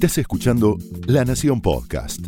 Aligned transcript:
Estás 0.00 0.16
escuchando 0.16 0.78
La 1.06 1.26
Nación 1.26 1.60
Podcast. 1.60 2.20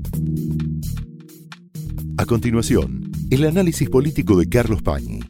A 2.19 2.27
continuación, 2.27 3.11
el 3.31 3.47
análisis 3.47 3.89
político 3.89 4.37
de 4.37 4.47
Carlos 4.47 4.83
Pañi 4.83 5.21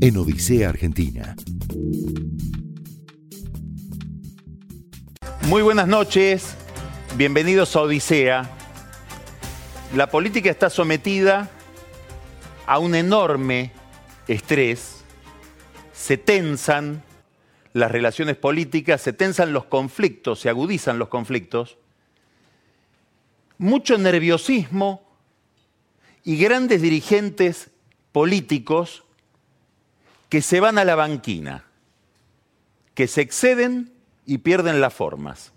en 0.00 0.16
Odisea 0.16 0.68
Argentina. 0.68 1.34
Muy 5.48 5.62
buenas 5.62 5.88
noches, 5.88 6.54
bienvenidos 7.16 7.74
a 7.74 7.80
Odisea. 7.80 8.48
La 9.96 10.08
política 10.10 10.48
está 10.48 10.70
sometida 10.70 11.50
a 12.66 12.78
un 12.78 12.94
enorme 12.94 13.72
estrés, 14.28 14.98
se 15.92 16.18
tensan 16.18 17.02
las 17.72 17.90
relaciones 17.90 18.36
políticas, 18.36 19.00
se 19.00 19.12
tensan 19.12 19.52
los 19.52 19.64
conflictos, 19.66 20.40
se 20.40 20.48
agudizan 20.48 20.98
los 20.98 21.08
conflictos, 21.08 21.78
mucho 23.58 23.98
nerviosismo 23.98 25.02
y 26.24 26.36
grandes 26.38 26.82
dirigentes 26.82 27.70
políticos 28.12 29.04
que 30.28 30.42
se 30.42 30.60
van 30.60 30.78
a 30.78 30.84
la 30.84 30.94
banquina, 30.94 31.64
que 32.94 33.06
se 33.06 33.20
exceden 33.20 33.92
y 34.26 34.38
pierden 34.38 34.80
las 34.80 34.94
formas. 34.94 35.52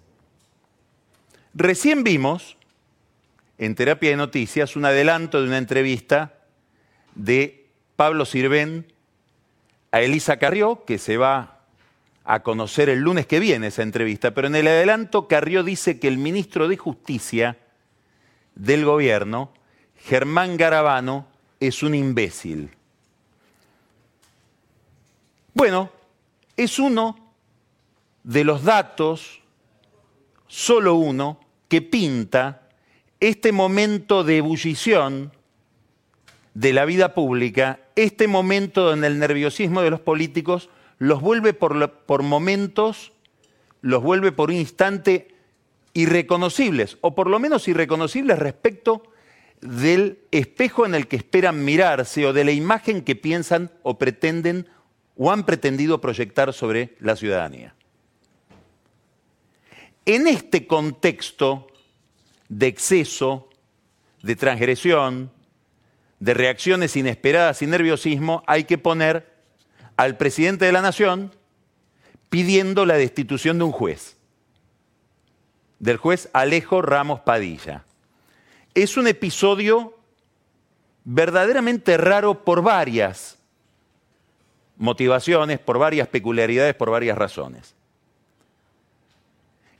Recién 1.54 2.04
vimos 2.04 2.58
en 3.58 3.76
Terapia 3.76 4.10
de 4.10 4.18
Noticias 4.18 4.76
un 4.76 4.86
adelanto 4.86 5.42
de 5.42 5.48
una 5.48 5.58
entrevista 5.58 6.34
de 7.16 7.68
Pablo 7.96 8.26
Sirven 8.26 8.92
a 9.92 10.02
Elisa 10.02 10.38
Carrió, 10.38 10.86
que 10.86 10.98
se 10.98 11.18
va 11.18 11.53
a 12.26 12.42
conocer 12.42 12.90
el 12.90 13.00
lunes 13.00 13.26
que 13.26 13.40
viene 13.40 13.68
esa 13.68 13.84
entrevista, 13.84 14.34
pero 14.34 14.48
en 14.48 14.56
el 14.56 14.68
adelanto 14.68 15.28
Carrió 15.28 15.64
dice 15.64 16.00
que 16.00 16.08
el 16.08 16.18
ministro 16.18 16.68
de 16.68 16.78
Justicia 16.78 17.58
del 18.56 18.86
gobierno, 18.86 19.52
Germán 19.98 20.58
Garabano, 20.58 21.28
es 21.60 21.84
un 21.84 21.96
imbécil. 21.96 22.70
Bueno, 25.54 25.92
es 26.56 26.80
uno 26.80 27.36
de 28.24 28.44
los 28.44 28.64
datos, 28.64 29.42
solo 30.48 30.96
uno, 30.96 31.40
que 31.68 31.82
pinta 31.82 32.70
este 33.20 33.52
momento 33.52 34.24
de 34.24 34.38
ebullición 34.38 35.32
de 36.54 36.74
la 36.74 36.86
vida 36.86 37.14
pública, 37.14 37.80
este 37.96 38.28
momento 38.28 38.84
donde 38.84 39.08
el 39.08 39.20
nerviosismo 39.20 39.82
de 39.82 39.90
los 39.90 40.00
políticos 40.00 40.70
los 40.98 41.22
vuelve 41.22 41.54
por, 41.54 42.24
momentos, 42.24 43.14
los 43.82 44.04
vuelve 44.04 44.32
por 44.32 44.50
un 44.50 44.58
instante 44.58 45.36
irreconocibles, 45.94 46.98
o 47.02 47.16
por 47.16 47.28
lo 47.28 47.40
menos 47.40 47.68
irreconocibles 47.68 48.40
respecto 48.40 49.04
del 49.62 50.20
espejo 50.32 50.86
en 50.86 50.96
el 50.96 51.08
que 51.08 51.16
esperan 51.16 51.64
mirarse 51.64 52.26
o 52.26 52.34
de 52.34 52.44
la 52.44 52.52
imagen 52.52 53.04
que 53.04 53.16
piensan 53.16 53.72
o 53.82 53.98
pretenden 53.98 54.68
o 55.16 55.32
han 55.32 55.46
pretendido 55.46 56.02
proyectar 56.02 56.54
sobre 56.54 56.96
la 57.00 57.16
ciudadanía. 57.16 57.76
En 60.06 60.28
este 60.28 60.68
contexto 60.68 61.68
de 62.50 62.68
exceso, 62.68 63.50
de 64.22 64.36
transgresión, 64.36 65.32
de 66.20 66.34
reacciones 66.34 66.96
inesperadas 66.96 67.62
y 67.62 67.68
nerviosismo, 67.68 68.44
hay 68.48 68.64
que 68.66 68.78
poner 68.78 69.33
al 69.98 70.18
presidente 70.18 70.66
de 70.66 70.72
la 70.72 70.82
Nación 70.82 71.32
pidiendo 72.30 72.86
la 72.86 72.96
destitución 72.96 73.60
de 73.60 73.66
un 73.66 73.72
juez, 73.72 74.18
del 75.80 75.98
juez 75.98 76.30
Alejo 76.34 76.82
Ramos 76.82 77.20
Padilla. 77.20 77.84
Es 78.74 78.98
un 78.98 79.08
episodio 79.08 79.98
verdaderamente 81.04 81.98
raro 81.98 82.44
por 82.44 82.64
varias 82.64 83.38
motivaciones, 84.78 85.60
por 85.60 85.78
varias 85.78 86.08
peculiaridades, 86.08 86.74
por 86.74 86.90
varias 86.90 87.18
razones. 87.18 87.76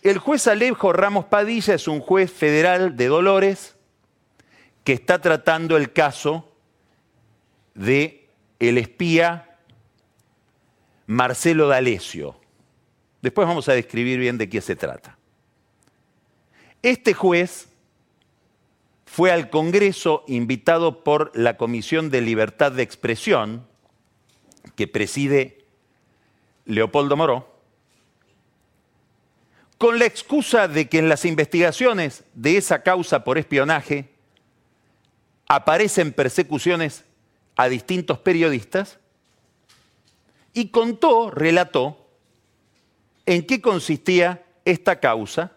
El 0.04 0.18
juez 0.18 0.48
Alejo 0.48 0.94
Ramos 0.94 1.26
Padilla 1.26 1.74
es 1.74 1.88
un 1.88 2.02
juez 2.02 2.32
federal 2.32 2.98
de 2.98 3.08
Dolores 3.08 3.76
que 4.84 4.94
está 4.94 5.20
tratando 5.20 5.78
el 5.78 5.94
caso 5.94 6.52
de 7.74 8.30
el 8.60 8.78
espía 8.78 9.53
Marcelo 11.14 11.68
D'Alessio. 11.68 12.36
Después 13.22 13.48
vamos 13.48 13.70
a 13.70 13.74
describir 13.74 14.20
bien 14.20 14.40
de 14.40 14.50
qué 14.50 14.62
se 14.62 14.76
trata. 14.76 15.18
Este 16.82 17.14
juez 17.14 17.68
fue 19.06 19.32
al 19.32 19.52
Congreso 19.52 20.24
invitado 20.28 21.04
por 21.04 21.32
la 21.36 21.56
Comisión 21.56 22.10
de 22.10 22.22
Libertad 22.22 22.72
de 22.72 22.82
Expresión, 22.82 23.68
que 24.76 24.88
preside 24.88 25.66
Leopoldo 26.66 27.16
Moró, 27.16 27.48
con 29.78 30.00
la 30.00 30.06
excusa 30.06 30.68
de 30.68 30.90
que 30.90 30.98
en 30.98 31.10
las 31.10 31.26
investigaciones 31.26 32.24
de 32.34 32.58
esa 32.58 32.82
causa 32.82 33.24
por 33.24 33.38
espionaje 33.38 34.10
aparecen 35.48 36.12
persecuciones 36.12 37.06
a 37.56 37.70
distintos 37.70 38.18
periodistas 38.18 38.98
y 40.54 40.70
contó, 40.70 41.32
relató, 41.32 41.98
en 43.26 43.46
qué 43.46 43.62
consistía 43.62 44.44
esta 44.66 45.00
causa 45.00 45.54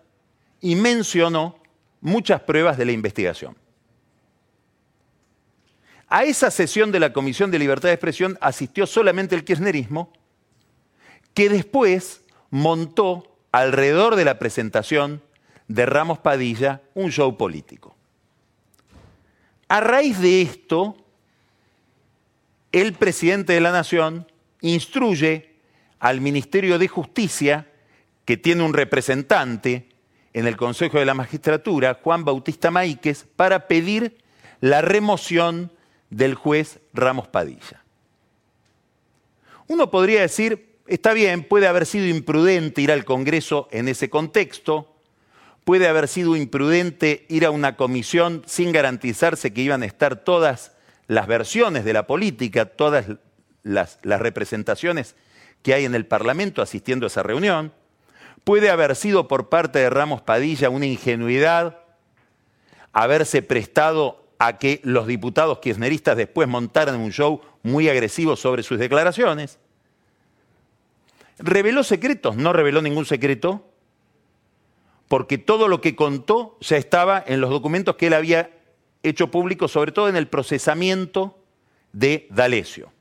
y 0.61 0.77
mencionó 0.77 1.59
muchas 2.01 2.41
pruebas 2.41 2.79
de 2.79 2.85
la 2.85 2.93
investigación. 2.93 3.57
A 6.09 6.25
esa 6.25 6.51
sesión 6.51 6.93
de 6.93 7.01
la 7.01 7.13
Comisión 7.13 7.51
de 7.51 7.59
Libertad 7.59 7.89
de 7.89 7.95
Expresión 7.95 8.39
asistió 8.41 8.87
solamente 8.87 9.35
el 9.35 9.45
kirchnerismo, 9.45 10.13
que 11.35 11.49
después 11.49 12.23
montó 12.51 13.37
alrededor 13.51 14.15
de 14.15 14.25
la 14.25 14.39
presentación 14.39 15.23
de 15.67 15.85
Ramos 15.85 16.19
Padilla 16.19 16.81
un 16.95 17.11
show 17.11 17.37
político. 17.37 17.97
A 19.69 19.81
raíz 19.81 20.21
de 20.21 20.43
esto, 20.43 20.97
el 22.71 22.93
presidente 22.93 23.53
de 23.55 23.61
la 23.61 23.73
Nación 23.73 24.31
instruye 24.71 25.55
al 25.99 26.21
Ministerio 26.21 26.79
de 26.79 26.89
Justicia, 26.89 27.71
que 28.25 28.37
tiene 28.37 28.63
un 28.63 28.75
representante 28.75 29.89
en 30.33 30.47
el 30.47 30.57
Consejo 30.57 30.99
de 30.99 31.07
la 31.07 31.15
Magistratura, 31.15 31.99
Juan 32.03 32.25
Bautista 32.25 32.71
Maíquez, 32.71 33.27
para 33.37 33.69
pedir 33.69 34.19
la 34.61 34.83
remoción 34.83 35.73
del 36.11 36.35
juez 36.35 36.81
Ramos 36.93 37.29
Padilla. 37.29 37.83
Uno 39.69 39.91
podría 39.91 40.21
decir, 40.21 40.77
está 40.87 41.13
bien, 41.13 41.43
puede 41.43 41.67
haber 41.67 41.87
sido 41.87 42.07
imprudente 42.07 42.83
ir 42.83 42.93
al 42.93 43.05
Congreso 43.05 43.69
en 43.73 43.89
ese 43.89 44.11
contexto, 44.11 44.95
puede 45.65 45.89
haber 45.89 46.07
sido 46.07 46.37
imprudente 46.37 47.27
ir 47.29 47.45
a 47.45 47.51
una 47.51 47.77
comisión 47.77 48.43
sin 48.47 48.71
garantizarse 48.71 49.53
que 49.53 49.63
iban 49.63 49.83
a 49.83 49.87
estar 49.87 50.17
todas 50.17 50.73
las 51.09 51.27
versiones 51.27 51.85
de 51.85 51.93
la 51.93 52.07
política, 52.07 52.67
todas 52.67 53.07
las, 53.67 53.99
representaciones 54.03 55.17
que 55.63 55.75
hay 55.75 55.85
en 55.85 55.95
el 55.95 56.07
Parlamento 56.07 56.63
asistiendo 56.63 57.07
a 57.07 57.09
esa 57.09 57.23
reunión. 57.23 57.73
Puede 58.45 58.71
haber 58.71 58.95
sido 58.95 59.27
por 59.27 59.49
parte 59.49 59.81
de 59.81 59.91
Ramos 59.91 60.23
Padilla 60.23 60.71
una 60.71 60.87
ingenuidad 60.87 61.81
haberse 62.93 63.43
prestado 63.43 64.25
a 64.39 64.59
que 64.59 64.81
los 64.85 65.07
diputados 65.07 65.59
kirchneristas 65.59 66.17
después 66.17 66.47
montaran 66.49 67.01
un 67.01 67.11
show 67.11 67.41
muy 67.63 67.89
agresivo 67.89 68.37
sobre 68.37 68.63
sus 68.63 68.79
declaraciones. 68.79 69.59
¿Reveló 71.39 71.83
secretos? 71.83 72.37
No 72.37 72.53
reveló 72.53 72.81
ningún 72.81 73.05
secreto, 73.05 73.69
porque 75.09 75.39
todo 75.39 75.69
lo 75.69 75.81
que 75.81 75.97
contó 75.97 76.57
ya 76.61 76.77
estaba 76.77 77.23
en 77.27 77.41
los 77.41 77.51
documentos 77.51 77.97
que 77.97 78.07
él 78.07 78.15
había 78.15 78.51
hecho 79.03 79.31
público, 79.31 79.69
sobre 79.69 79.93
todo 79.93 80.09
en 80.09 80.17
el 80.17 80.29
procesamiento 80.29 81.39
de 81.93 82.27
D'Alessio. 82.31 82.96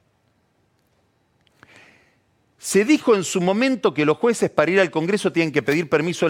Se 2.65 2.83
dijo 2.83 3.13
en 3.13 3.23
su 3.23 3.41
momento 3.41 3.93
que 3.93 4.05
los 4.05 4.17
jueces 4.17 4.49
para 4.49 4.71
ir 4.71 4.79
al 4.79 4.89
Congreso 4.89 5.31
tienen 5.31 5.53
que 5.53 5.61
pedir 5.61 5.87
permiso 5.87 6.27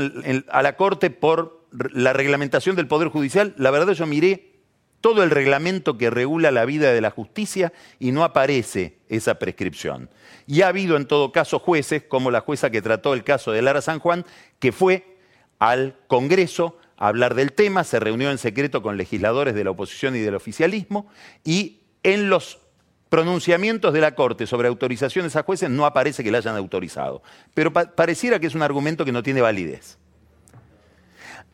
a 0.49 0.61
la 0.61 0.75
Corte 0.75 1.09
por 1.09 1.65
la 1.71 2.11
reglamentación 2.11 2.75
del 2.75 2.89
Poder 2.89 3.07
Judicial. 3.07 3.53
La 3.57 3.71
verdad 3.71 3.93
yo 3.93 4.05
miré 4.05 4.51
todo 4.99 5.23
el 5.23 5.29
reglamento 5.29 5.97
que 5.97 6.09
regula 6.09 6.51
la 6.51 6.65
vida 6.65 6.91
de 6.91 6.99
la 6.99 7.09
justicia 7.09 7.71
y 7.99 8.11
no 8.11 8.25
aparece 8.25 8.97
esa 9.07 9.35
prescripción. 9.35 10.09
Y 10.45 10.63
ha 10.63 10.67
habido 10.67 10.97
en 10.97 11.05
todo 11.05 11.31
caso 11.31 11.57
jueces, 11.57 12.03
como 12.03 12.31
la 12.31 12.41
jueza 12.41 12.69
que 12.69 12.81
trató 12.81 13.13
el 13.13 13.23
caso 13.23 13.53
de 13.53 13.61
Lara 13.61 13.81
San 13.81 13.99
Juan, 13.99 14.25
que 14.59 14.73
fue 14.73 15.15
al 15.59 15.95
Congreso 16.07 16.77
a 16.97 17.07
hablar 17.07 17.35
del 17.35 17.53
tema, 17.53 17.85
se 17.85 18.01
reunió 18.01 18.29
en 18.29 18.39
secreto 18.39 18.81
con 18.81 18.97
legisladores 18.97 19.55
de 19.55 19.63
la 19.63 19.71
oposición 19.71 20.17
y 20.17 20.19
del 20.19 20.35
oficialismo 20.35 21.07
y 21.45 21.79
en 22.03 22.29
los 22.29 22.59
pronunciamientos 23.15 23.93
de 23.93 24.01
la 24.01 24.13
Corte 24.13 24.45
sobre 24.45 24.67
autorizaciones 24.67 25.37
a 25.37 25.43
jueces 25.43 25.69
no 25.69 25.85
aparece 25.85 26.21
que 26.21 26.31
la 26.31 26.39
hayan 26.39 26.57
autorizado. 26.57 27.23
Pero 27.53 27.71
pareciera 27.71 28.41
que 28.41 28.47
es 28.47 28.55
un 28.55 28.61
argumento 28.61 29.05
que 29.05 29.13
no 29.13 29.23
tiene 29.23 29.39
validez. 29.39 29.97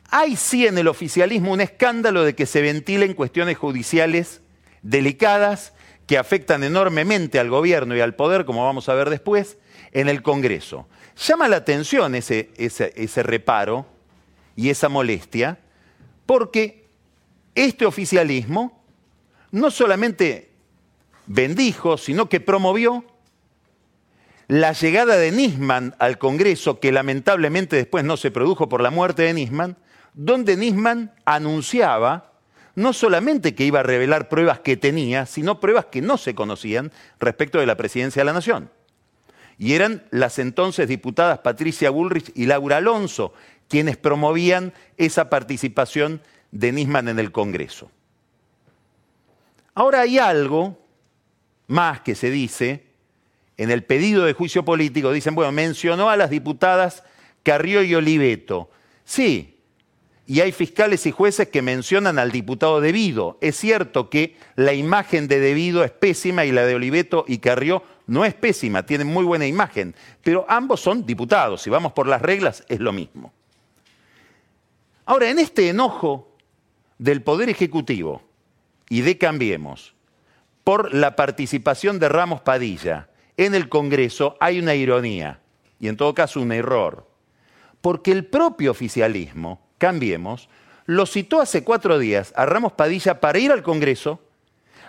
hay 0.09 0.37
sí 0.37 0.65
en 0.65 0.79
el 0.79 0.87
oficialismo 0.87 1.53
un 1.53 1.61
escándalo 1.61 2.23
de 2.23 2.33
que 2.33 2.47
se 2.47 2.63
ventilen 2.63 3.13
cuestiones 3.13 3.59
judiciales 3.59 4.41
delicadas 4.81 5.73
que 6.07 6.17
afectan 6.17 6.63
enormemente 6.63 7.37
al 7.37 7.51
gobierno 7.51 7.95
y 7.95 7.99
al 7.99 8.15
poder, 8.15 8.43
como 8.45 8.65
vamos 8.65 8.89
a 8.89 8.95
ver 8.95 9.11
después, 9.11 9.59
en 9.91 10.09
el 10.09 10.23
Congreso. 10.23 10.87
Llama 11.15 11.47
la 11.47 11.57
atención 11.57 12.15
ese, 12.15 12.49
ese, 12.57 12.91
ese 12.95 13.21
reparo 13.21 13.85
y 14.55 14.71
esa 14.71 14.89
molestia, 14.89 15.59
porque 16.25 16.87
este 17.53 17.85
oficialismo 17.85 18.83
no 19.51 19.69
solamente 19.69 20.50
bendijo, 21.33 21.97
sino 21.97 22.29
que 22.29 22.39
promovió 22.39 23.05
la 24.47 24.73
llegada 24.73 25.15
de 25.15 25.31
Nisman 25.31 25.95
al 25.97 26.17
Congreso, 26.17 26.79
que 26.79 26.91
lamentablemente 26.91 27.77
después 27.77 28.03
no 28.03 28.17
se 28.17 28.31
produjo 28.31 28.67
por 28.67 28.81
la 28.81 28.89
muerte 28.89 29.23
de 29.23 29.33
Nisman, 29.33 29.77
donde 30.13 30.57
Nisman 30.57 31.13
anunciaba 31.23 32.33
no 32.75 32.93
solamente 32.93 33.55
que 33.55 33.65
iba 33.65 33.79
a 33.79 33.83
revelar 33.83 34.29
pruebas 34.29 34.59
que 34.59 34.77
tenía, 34.77 35.25
sino 35.25 35.59
pruebas 35.59 35.85
que 35.85 36.01
no 36.01 36.17
se 36.17 36.35
conocían 36.35 36.91
respecto 37.19 37.59
de 37.59 37.65
la 37.65 37.77
presidencia 37.77 38.21
de 38.21 38.25
la 38.25 38.33
Nación. 38.33 38.69
Y 39.57 39.73
eran 39.73 40.03
las 40.09 40.39
entonces 40.39 40.87
diputadas 40.87 41.39
Patricia 41.39 41.89
Bullrich 41.89 42.31
y 42.35 42.45
Laura 42.45 42.77
Alonso 42.77 43.33
quienes 43.69 43.95
promovían 43.95 44.73
esa 44.97 45.29
participación 45.29 46.21
de 46.51 46.73
Nisman 46.73 47.07
en 47.07 47.19
el 47.19 47.31
Congreso. 47.31 47.89
Ahora 49.73 50.01
hay 50.01 50.19
algo 50.19 50.80
más 51.71 52.01
que 52.01 52.15
se 52.15 52.29
dice 52.29 52.83
en 53.57 53.71
el 53.71 53.83
pedido 53.83 54.25
de 54.25 54.33
juicio 54.33 54.65
político. 54.65 55.11
Dicen, 55.11 55.35
bueno, 55.35 55.51
mencionó 55.51 56.09
a 56.09 56.17
las 56.17 56.29
diputadas 56.29 57.03
Carrió 57.43 57.81
y 57.81 57.95
Oliveto. 57.95 58.69
Sí, 59.05 59.57
y 60.27 60.41
hay 60.41 60.51
fiscales 60.51 61.05
y 61.05 61.11
jueces 61.11 61.47
que 61.47 61.61
mencionan 61.61 62.19
al 62.19 62.31
diputado 62.31 62.81
Debido. 62.81 63.37
Es 63.41 63.55
cierto 63.55 64.09
que 64.09 64.35
la 64.55 64.73
imagen 64.73 65.27
de 65.27 65.39
Debido 65.39 65.83
es 65.83 65.91
pésima 65.91 66.45
y 66.45 66.51
la 66.51 66.65
de 66.65 66.75
Oliveto 66.75 67.23
y 67.27 67.39
Carrió 67.39 67.83
no 68.05 68.25
es 68.25 68.33
pésima, 68.33 68.85
tienen 68.85 69.07
muy 69.07 69.23
buena 69.23 69.47
imagen, 69.47 69.95
pero 70.21 70.45
ambos 70.49 70.81
son 70.81 71.05
diputados, 71.05 71.61
si 71.61 71.69
vamos 71.69 71.93
por 71.93 72.07
las 72.07 72.21
reglas 72.21 72.65
es 72.67 72.81
lo 72.81 72.91
mismo. 72.91 73.31
Ahora, 75.05 75.29
en 75.29 75.39
este 75.39 75.69
enojo 75.69 76.35
del 76.97 77.21
Poder 77.21 77.49
Ejecutivo 77.49 78.21
y 78.89 79.01
de 79.01 79.17
Cambiemos 79.17 79.95
por 80.63 80.93
la 80.93 81.15
participación 81.15 81.99
de 81.99 82.09
Ramos 82.09 82.41
Padilla 82.41 83.09
en 83.37 83.55
el 83.55 83.69
Congreso 83.69 84.37
hay 84.39 84.59
una 84.59 84.75
ironía 84.75 85.39
y 85.79 85.87
en 85.87 85.97
todo 85.97 86.13
caso 86.13 86.41
un 86.41 86.51
error, 86.51 87.07
porque 87.81 88.11
el 88.11 88.25
propio 88.25 88.71
oficialismo 88.71 89.61
Cambiemos, 89.81 90.47
lo 90.85 91.07
citó 91.07 91.41
hace 91.41 91.63
cuatro 91.63 91.97
días 91.97 92.33
a 92.35 92.45
Ramos 92.45 92.73
Padilla 92.73 93.19
para 93.19 93.39
ir 93.39 93.51
al 93.51 93.63
Congreso, 93.63 94.21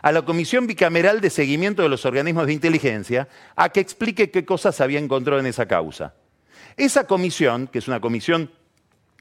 a 0.03 0.13
la 0.13 0.21
Comisión 0.21 0.67
Bicameral 0.67 1.23
de 1.23 1.31
Seguimiento 1.31 1.81
de 1.81 1.89
los 1.89 2.05
Organismos 2.05 2.47
de 2.47 2.53
Inteligencia, 2.53 3.27
a 3.57 3.71
que 3.71 3.81
explique 3.81 4.31
qué 4.31 4.45
cosas 4.45 4.83
había 4.83 4.99
encontrado 4.99 5.41
en 5.41 5.47
esa 5.47 5.65
causa. 5.65 6.13
Esa 6.77 7.07
comisión, 7.07 7.69
que 7.69 7.79
es 7.79 7.89
una 7.89 8.03
comisión, 8.03 8.51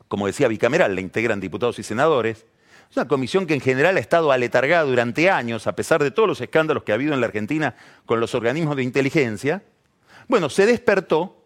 como 0.10 0.28
decía, 0.28 0.50
bicameral, 0.50 0.94
la 0.94 1.00
integran 1.00 1.40
diputados 1.40 1.80
y 1.80 1.84
senadores, 1.84 2.46
es 2.92 2.98
una 2.98 3.08
comisión 3.08 3.48
que 3.48 3.54
en 3.54 3.62
general 3.62 3.96
ha 3.96 4.02
estado 4.02 4.34
aletargada 4.34 4.84
durante 4.84 5.30
años, 5.30 5.66
a 5.66 5.78
pesar 5.78 6.04
de 6.04 6.12
todos 6.12 6.28
los 6.28 6.42
escándalos 6.42 6.84
que 6.84 6.92
ha 6.92 6.96
habido 6.96 7.14
en 7.14 7.22
la 7.22 7.28
Argentina 7.28 7.74
con 8.06 8.20
los 8.20 8.36
organismos 8.36 8.76
de 8.76 8.84
inteligencia. 8.84 9.64
Bueno, 10.28 10.50
se 10.50 10.66
despertó 10.66 11.38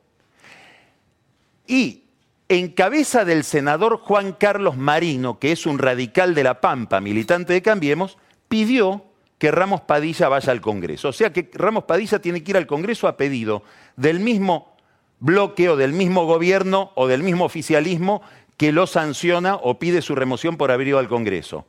y 1.67 2.05
en 2.49 2.69
cabeza 2.69 3.25
del 3.25 3.43
senador 3.43 3.97
Juan 3.97 4.33
Carlos 4.33 4.75
Marino, 4.75 5.37
que 5.37 5.51
es 5.51 5.67
un 5.67 5.77
radical 5.77 6.33
de 6.33 6.43
La 6.43 6.61
Pampa, 6.61 6.99
militante 6.99 7.53
de 7.53 7.61
Cambiemos, 7.61 8.17
pidió 8.47 9.05
que 9.37 9.51
Ramos 9.51 9.81
Padilla 9.81 10.29
vaya 10.29 10.51
al 10.51 10.61
Congreso. 10.61 11.09
O 11.09 11.13
sea 11.13 11.31
que 11.31 11.51
Ramos 11.53 11.83
Padilla 11.83 12.17
tiene 12.17 12.43
que 12.43 12.53
ir 12.53 12.57
al 12.57 12.65
Congreso 12.65 13.07
a 13.07 13.17
pedido 13.17 13.61
del 13.97 14.19
mismo 14.19 14.75
bloque 15.19 15.69
o 15.69 15.75
del 15.75 15.93
mismo 15.93 16.25
gobierno 16.25 16.91
o 16.95 17.05
del 17.05 17.21
mismo 17.21 17.45
oficialismo 17.45 18.23
que 18.57 18.71
lo 18.71 18.87
sanciona 18.87 19.55
o 19.55 19.79
pide 19.79 20.01
su 20.01 20.15
remoción 20.15 20.57
por 20.57 20.71
haber 20.71 20.87
ido 20.87 20.99
al 20.99 21.07
Congreso. 21.07 21.65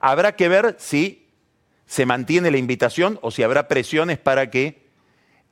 Habrá 0.00 0.36
que 0.36 0.48
ver 0.48 0.76
si 0.78 1.28
se 1.86 2.06
mantiene 2.06 2.50
la 2.50 2.58
invitación 2.58 3.18
o 3.22 3.30
si 3.30 3.42
habrá 3.42 3.66
presiones 3.66 4.18
para 4.18 4.50
que 4.50 4.86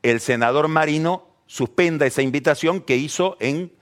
el 0.03 0.21
senador 0.21 0.69
Marino 0.69 1.27
suspenda 1.47 2.07
esa 2.07 2.23
invitación 2.23 2.81
que 2.81 2.97
hizo 2.97 3.37
en 3.41 3.73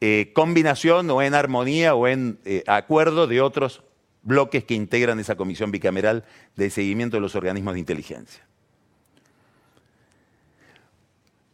eh, 0.00 0.30
combinación 0.34 1.10
o 1.10 1.20
en 1.20 1.34
armonía 1.34 1.94
o 1.94 2.06
en 2.06 2.38
eh, 2.44 2.62
acuerdo 2.66 3.26
de 3.26 3.40
otros 3.40 3.82
bloques 4.22 4.64
que 4.64 4.74
integran 4.74 5.18
esa 5.18 5.36
comisión 5.36 5.70
bicameral 5.70 6.24
de 6.56 6.70
seguimiento 6.70 7.16
de 7.16 7.22
los 7.22 7.34
organismos 7.34 7.74
de 7.74 7.80
inteligencia. 7.80 8.46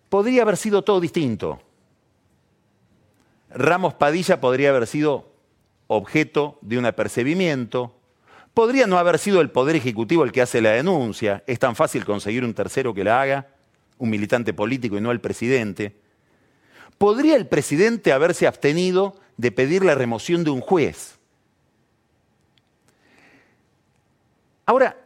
Podría 0.09 0.43
haber 0.43 0.57
sido 0.57 0.83
todo 0.83 1.01
distinto. 1.01 1.61
Ramos 3.57 3.95
Padilla 3.95 4.39
podría 4.39 4.69
haber 4.69 4.87
sido 4.87 5.33
objeto 5.87 6.59
de 6.61 6.77
un 6.77 6.85
apercibimiento, 6.85 7.97
podría 8.53 8.87
no 8.87 8.99
haber 8.99 9.19
sido 9.19 9.41
el 9.41 9.51
Poder 9.51 9.77
Ejecutivo 9.77 10.25
el 10.25 10.33
que 10.33 10.43
hace 10.43 10.61
la 10.61 10.73
denuncia, 10.73 11.43
es 11.47 11.59
tan 11.59 11.75
fácil 11.75 12.05
conseguir 12.05 12.45
un 12.45 12.53
tercero 12.53 12.93
que 12.93 13.03
la 13.03 13.23
haga, 13.23 13.49
un 13.97 14.11
militante 14.11 14.53
político 14.53 14.99
y 14.99 15.01
no 15.01 15.11
el 15.11 15.23
presidente. 15.23 15.97
¿Podría 16.99 17.35
el 17.37 17.47
presidente 17.47 18.13
haberse 18.13 18.47
abstenido 18.47 19.17
de 19.39 19.53
pedir 19.53 19.87
la 19.87 19.95
remoción 19.95 20.45
de 20.45 20.51
un 20.51 20.61
juez? 20.61 21.19
Ahora, 24.67 24.99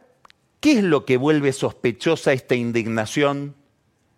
¿qué 0.59 0.79
es 0.79 0.83
lo 0.83 1.05
que 1.05 1.15
vuelve 1.15 1.53
sospechosa 1.53 2.33
esta 2.33 2.55
indignación 2.55 3.55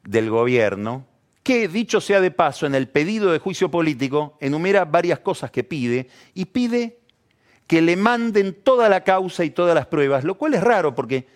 del 0.03 0.31
gobierno? 0.31 1.06
Que, 1.44 1.68
dicho 1.68 2.00
sea 2.00 2.22
de 2.22 2.31
paso, 2.31 2.66
en 2.66 2.74
el 2.74 2.88
pedido 2.88 3.31
de 3.31 3.40
juicio 3.40 3.69
político 3.69 4.38
enumera 4.40 4.86
varias 4.86 5.19
cosas 5.19 5.51
que 5.51 5.63
pide 5.63 6.07
y 6.34 6.45
pide 6.45 7.00
que 7.68 7.81
le 7.81 7.95
manden 7.95 8.54
toda 8.63 8.90
la 8.90 9.04
causa 9.04 9.44
y 9.44 9.50
todas 9.50 9.75
las 9.75 9.88
pruebas, 9.88 10.24
lo 10.24 10.36
cual 10.36 10.54
es 10.54 10.63
raro 10.63 10.95
porque 10.95 11.28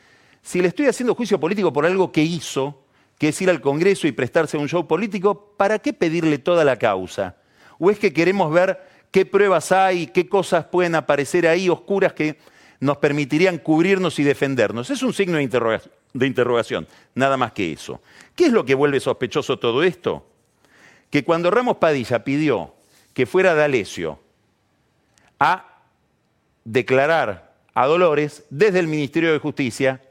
si 0.42 0.62
le 0.62 0.70
estoy 0.70 0.88
haciendo 0.88 1.16
juicio 1.16 1.40
político 1.40 1.74
por 1.74 1.86
algo 1.86 2.12
que 2.12 2.24
hizo, 2.24 2.84
que 3.18 3.30
es 3.30 3.42
ir 3.42 3.50
al 3.50 3.60
Congreso 3.60 4.08
y 4.08 4.12
prestarse 4.12 4.56
a 4.56 4.60
un 4.60 4.70
show 4.70 4.88
político, 4.88 5.54
¿para 5.58 5.80
qué 5.80 5.92
pedirle 5.92 6.38
toda 6.38 6.64
la 6.64 6.78
causa? 6.78 7.36
¿O 7.80 7.92
es 7.92 8.00
que 8.00 8.14
queremos 8.14 8.52
ver 8.52 8.80
qué 9.12 9.26
pruebas 9.26 9.72
hay, 9.72 10.08
qué 10.08 10.30
cosas 10.30 10.66
pueden 10.66 10.96
aparecer 10.96 11.48
ahí 11.48 11.70
oscuras 11.70 12.14
que 12.14 12.38
nos 12.80 12.98
permitirían 12.98 13.58
cubrirnos 13.58 14.20
y 14.20 14.24
defendernos? 14.24 14.90
Es 14.90 15.04
un 15.04 15.14
signo 15.14 15.38
de, 15.38 16.28
interrogación, 16.28 16.88
nada 17.16 17.38
más 17.38 17.52
que 17.52 17.72
eso. 17.72 18.02
¿Qué 18.36 18.48
es 18.48 18.52
lo 18.52 18.66
que 18.66 18.76
vuelve 18.76 19.00
sospechoso 19.00 19.58
todo 19.60 19.84
esto? 19.84 20.26
Que 21.10 21.24
cuando 21.24 21.52
Ramos 21.52 21.78
Padilla 21.78 22.24
pidió 22.24 22.74
que 23.14 23.26
fuera 23.26 23.56
D'Alessio 23.56 24.20
a 25.40 25.82
declarar 26.64 27.56
a 27.74 27.86
Dolores 27.86 28.44
desde 28.50 28.80
el 28.80 28.88
Ministerio 28.88 29.32
de 29.32 29.40
Justicia, 29.40 30.02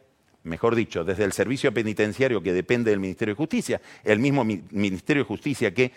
mejor 0.45 0.75
dicho, 0.75 1.05
desde 1.05 1.25
el 1.25 1.33
servicio 1.33 1.73
penitenciario 1.73 2.43
que 2.43 2.53
depende 2.53 2.91
del 2.91 3.01
Ministerio 3.01 3.35
de 3.35 3.39
Justicia, 3.39 3.81
el 4.05 4.19
mismo 4.19 4.45
Ministerio 4.45 5.23
de 5.23 5.29
Justicia 5.29 5.75
que 5.75 5.93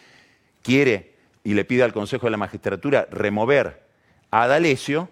quiere 0.61 1.13
y 1.43 1.53
le 1.53 1.65
pide 1.65 1.83
al 1.83 1.93
Consejo 1.93 2.27
de 2.27 2.31
la 2.31 2.37
Magistratura 2.37 3.07
remover 3.11 3.81
a 4.31 4.47
D'Alessio, 4.47 5.09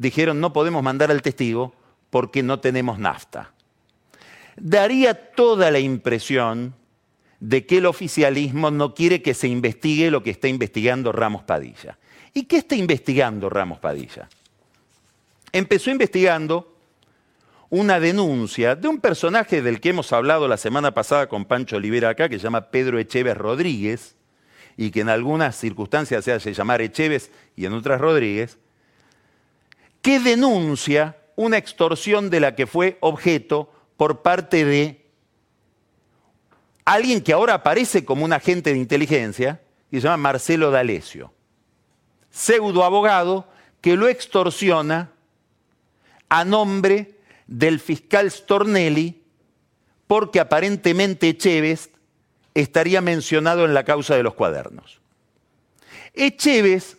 dijeron 0.00 0.40
no 0.40 0.52
podemos 0.54 0.82
mandar 0.82 1.10
al 1.10 1.20
testigo 1.20 1.74
porque 2.08 2.42
no 2.42 2.58
tenemos 2.58 2.98
nafta. 2.98 3.52
Daría 4.56 5.32
toda 5.32 5.70
la 5.70 5.78
impresión 5.78 6.74
de 7.38 7.66
que 7.66 7.78
el 7.78 7.86
oficialismo 7.86 8.70
no 8.70 8.94
quiere 8.94 9.20
que 9.20 9.34
se 9.34 9.48
investigue 9.48 10.10
lo 10.10 10.22
que 10.22 10.30
está 10.30 10.48
investigando 10.48 11.12
Ramos 11.12 11.42
Padilla. 11.42 11.98
¿Y 12.32 12.44
qué 12.44 12.56
está 12.56 12.76
investigando 12.76 13.50
Ramos 13.50 13.78
Padilla? 13.78 14.28
Empezó 15.52 15.90
investigando 15.90 16.74
una 17.68 18.00
denuncia 18.00 18.76
de 18.76 18.88
un 18.88 19.00
personaje 19.00 19.62
del 19.62 19.80
que 19.80 19.90
hemos 19.90 20.12
hablado 20.12 20.48
la 20.48 20.56
semana 20.56 20.92
pasada 20.92 21.28
con 21.28 21.44
Pancho 21.44 21.76
Olivera 21.76 22.08
acá, 22.08 22.28
que 22.28 22.38
se 22.38 22.44
llama 22.44 22.70
Pedro 22.70 22.98
Echeves 22.98 23.36
Rodríguez, 23.36 24.16
y 24.76 24.90
que 24.90 25.00
en 25.00 25.10
algunas 25.10 25.56
circunstancias 25.56 26.24
se 26.24 26.32
hace 26.32 26.54
llamar 26.54 26.80
Echeves 26.80 27.30
y 27.54 27.66
en 27.66 27.74
otras 27.74 28.00
Rodríguez, 28.00 28.58
que 30.02 30.18
denuncia 30.20 31.16
una 31.36 31.56
extorsión 31.56 32.30
de 32.30 32.40
la 32.40 32.54
que 32.54 32.66
fue 32.66 32.98
objeto 33.00 33.72
por 33.96 34.22
parte 34.22 34.64
de 34.64 35.06
alguien 36.84 37.22
que 37.22 37.32
ahora 37.32 37.54
aparece 37.54 38.04
como 38.04 38.24
un 38.24 38.32
agente 38.32 38.72
de 38.72 38.78
inteligencia, 38.78 39.60
y 39.90 39.96
se 39.96 40.02
llama 40.04 40.16
Marcelo 40.18 40.70
D'Alessio, 40.70 41.32
pseudo 42.30 42.84
abogado 42.84 43.48
que 43.80 43.96
lo 43.96 44.08
extorsiona 44.08 45.10
a 46.28 46.44
nombre 46.44 47.18
del 47.46 47.80
fiscal 47.80 48.30
Stornelli 48.30 49.22
porque 50.06 50.40
aparentemente 50.40 51.28
Echeves 51.28 51.90
estaría 52.54 53.00
mencionado 53.00 53.64
en 53.64 53.74
la 53.74 53.84
causa 53.84 54.16
de 54.16 54.22
los 54.22 54.34
cuadernos. 54.34 55.00
Echeves 56.14 56.96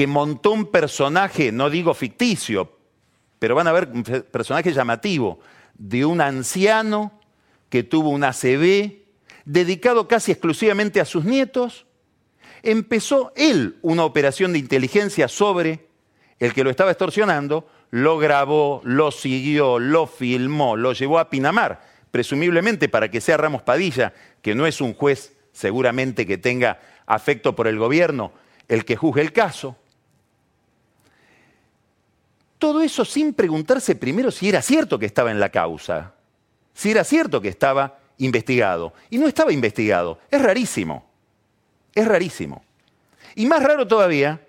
que 0.00 0.06
montó 0.06 0.52
un 0.52 0.64
personaje, 0.64 1.52
no 1.52 1.68
digo 1.68 1.92
ficticio, 1.92 2.74
pero 3.38 3.54
van 3.54 3.66
a 3.66 3.72
ver 3.72 3.90
un 3.92 4.02
personaje 4.02 4.72
llamativo, 4.72 5.40
de 5.74 6.06
un 6.06 6.22
anciano 6.22 7.20
que 7.68 7.82
tuvo 7.82 8.08
un 8.08 8.24
ACB, 8.24 8.94
dedicado 9.44 10.08
casi 10.08 10.32
exclusivamente 10.32 11.02
a 11.02 11.04
sus 11.04 11.26
nietos, 11.26 11.84
empezó 12.62 13.34
él 13.36 13.76
una 13.82 14.06
operación 14.06 14.54
de 14.54 14.60
inteligencia 14.60 15.28
sobre 15.28 15.86
el 16.38 16.54
que 16.54 16.64
lo 16.64 16.70
estaba 16.70 16.92
extorsionando, 16.92 17.68
lo 17.90 18.16
grabó, 18.16 18.80
lo 18.84 19.10
siguió, 19.10 19.78
lo 19.78 20.06
filmó, 20.06 20.78
lo 20.78 20.94
llevó 20.94 21.18
a 21.18 21.28
Pinamar, 21.28 21.82
presumiblemente 22.10 22.88
para 22.88 23.10
que 23.10 23.20
sea 23.20 23.36
Ramos 23.36 23.60
Padilla, 23.60 24.14
que 24.40 24.54
no 24.54 24.66
es 24.66 24.80
un 24.80 24.94
juez 24.94 25.34
seguramente 25.52 26.26
que 26.26 26.38
tenga 26.38 26.80
afecto 27.04 27.54
por 27.54 27.68
el 27.68 27.78
gobierno, 27.78 28.32
el 28.66 28.86
que 28.86 28.96
juzgue 28.96 29.20
el 29.20 29.34
caso. 29.34 29.76
Todo 32.60 32.82
eso 32.82 33.06
sin 33.06 33.32
preguntarse 33.32 33.96
primero 33.96 34.30
si 34.30 34.50
era 34.50 34.60
cierto 34.60 34.98
que 34.98 35.06
estaba 35.06 35.30
en 35.30 35.40
la 35.40 35.48
causa, 35.48 36.12
si 36.74 36.90
era 36.90 37.04
cierto 37.04 37.40
que 37.40 37.48
estaba 37.48 37.98
investigado. 38.18 38.92
Y 39.08 39.16
no 39.16 39.26
estaba 39.26 39.50
investigado. 39.50 40.18
Es 40.30 40.42
rarísimo. 40.42 41.08
Es 41.94 42.06
rarísimo. 42.06 42.62
Y 43.34 43.46
más 43.46 43.62
raro 43.62 43.88
todavía 43.88 44.46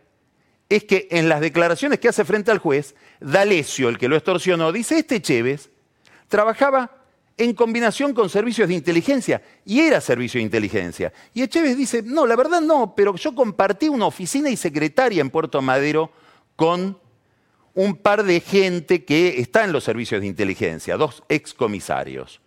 es 0.67 0.83
que 0.83 1.07
en 1.09 1.29
las 1.29 1.39
declaraciones 1.39 1.99
que 1.99 2.09
hace 2.09 2.25
frente 2.25 2.51
al 2.51 2.57
juez, 2.57 2.95
D'Alessio, 3.21 3.87
el 3.87 3.97
que 3.97 4.09
lo 4.09 4.17
extorsionó, 4.17 4.73
dice, 4.73 4.99
este 4.99 5.21
Chévez 5.21 5.69
trabajaba 6.27 6.91
en 7.37 7.53
combinación 7.53 8.13
con 8.13 8.29
servicios 8.29 8.67
de 8.67 8.73
inteligencia, 8.73 9.41
y 9.63 9.79
era 9.79 10.01
servicio 10.01 10.39
de 10.39 10.43
inteligencia. 10.43 11.13
Y 11.33 11.47
Chévez 11.47 11.77
dice, 11.77 12.03
no, 12.03 12.27
la 12.27 12.35
verdad 12.35 12.59
no, 12.59 12.93
pero 12.93 13.15
yo 13.15 13.33
compartí 13.33 13.87
una 13.87 14.05
oficina 14.05 14.49
y 14.49 14.57
secretaria 14.57 15.21
en 15.21 15.29
Puerto 15.29 15.61
Madero 15.61 16.11
con 16.57 16.99
un 17.73 17.95
par 17.95 18.23
de 18.23 18.39
gente 18.39 19.05
que 19.05 19.39
está 19.39 19.63
en 19.63 19.71
los 19.71 19.83
servicios 19.83 20.21
de 20.21 20.27
inteligencia, 20.27 20.97
dos 20.97 21.23
excomisarios, 21.29 22.41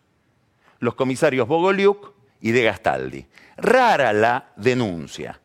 los 0.81 0.95
comisarios 0.95 1.49
Bogoliuk 1.49 2.13
y 2.41 2.53
de 2.53 2.63
Gastaldi. 2.63 3.27
Rara 3.57 4.13
la 4.13 4.53
denuncia. 4.57 5.41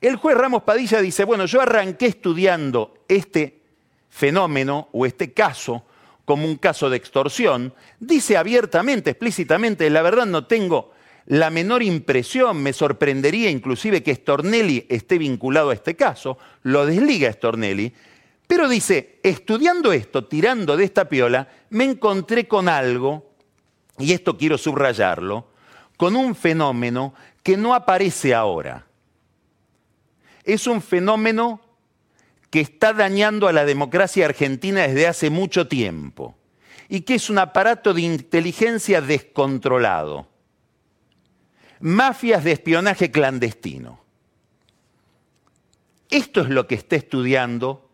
El 0.00 0.16
juez 0.16 0.36
Ramos 0.36 0.64
Padilla 0.64 1.00
dice, 1.00 1.24
bueno, 1.24 1.46
yo 1.46 1.60
arranqué 1.60 2.06
estudiando 2.06 3.04
este 3.08 3.60
fenómeno 4.10 4.88
o 4.92 5.06
este 5.06 5.32
caso 5.32 5.84
como 6.24 6.46
un 6.46 6.56
caso 6.56 6.90
de 6.90 6.96
extorsión, 6.96 7.74
dice 7.98 8.36
abiertamente, 8.36 9.10
explícitamente, 9.10 9.88
la 9.90 10.02
verdad 10.02 10.26
no 10.26 10.46
tengo 10.46 10.92
la 11.26 11.50
menor 11.50 11.82
impresión, 11.82 12.62
me 12.62 12.72
sorprendería 12.72 13.50
inclusive 13.50 14.02
que 14.02 14.14
Stornelli 14.14 14.86
esté 14.88 15.18
vinculado 15.18 15.70
a 15.70 15.74
este 15.74 15.96
caso, 15.96 16.38
lo 16.62 16.86
desliga 16.86 17.32
Stornelli, 17.32 17.92
pero 18.52 18.68
dice, 18.68 19.18
estudiando 19.22 19.94
esto, 19.94 20.26
tirando 20.26 20.76
de 20.76 20.84
esta 20.84 21.08
piola, 21.08 21.48
me 21.70 21.84
encontré 21.84 22.46
con 22.46 22.68
algo, 22.68 23.32
y 23.98 24.12
esto 24.12 24.36
quiero 24.36 24.58
subrayarlo, 24.58 25.48
con 25.96 26.16
un 26.16 26.34
fenómeno 26.34 27.14
que 27.42 27.56
no 27.56 27.74
aparece 27.74 28.34
ahora. 28.34 28.84
Es 30.44 30.66
un 30.66 30.82
fenómeno 30.82 31.62
que 32.50 32.60
está 32.60 32.92
dañando 32.92 33.48
a 33.48 33.54
la 33.54 33.64
democracia 33.64 34.26
argentina 34.26 34.82
desde 34.82 35.06
hace 35.06 35.30
mucho 35.30 35.66
tiempo 35.66 36.36
y 36.90 37.00
que 37.00 37.14
es 37.14 37.30
un 37.30 37.38
aparato 37.38 37.94
de 37.94 38.02
inteligencia 38.02 39.00
descontrolado. 39.00 40.28
Mafias 41.80 42.44
de 42.44 42.52
espionaje 42.52 43.10
clandestino. 43.10 43.98
Esto 46.10 46.42
es 46.42 46.50
lo 46.50 46.66
que 46.66 46.74
está 46.74 46.96
estudiando 46.96 47.88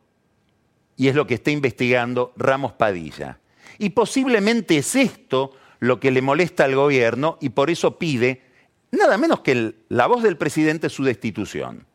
y 0.99 1.07
es 1.07 1.14
lo 1.14 1.26
que 1.26 1.35
está 1.35 1.52
investigando 1.52 2.33
Ramos 2.37 2.73
Padilla. 2.73 3.38
Y 3.78 3.90
posiblemente 3.90 4.76
es 4.76 4.97
esto 4.97 5.52
lo 5.78 6.00
que 6.00 6.11
le 6.11 6.21
molesta 6.21 6.64
al 6.64 6.75
gobierno 6.75 7.38
y 7.40 7.50
por 7.50 7.71
eso 7.71 7.99
pide 7.99 8.43
nada 8.90 9.17
menos 9.17 9.40
que 9.40 9.76
la 9.88 10.09
voz 10.09 10.25
del 10.25 10.37
presidente 10.37 10.90
su 10.90 11.05
destitución. 11.05 11.87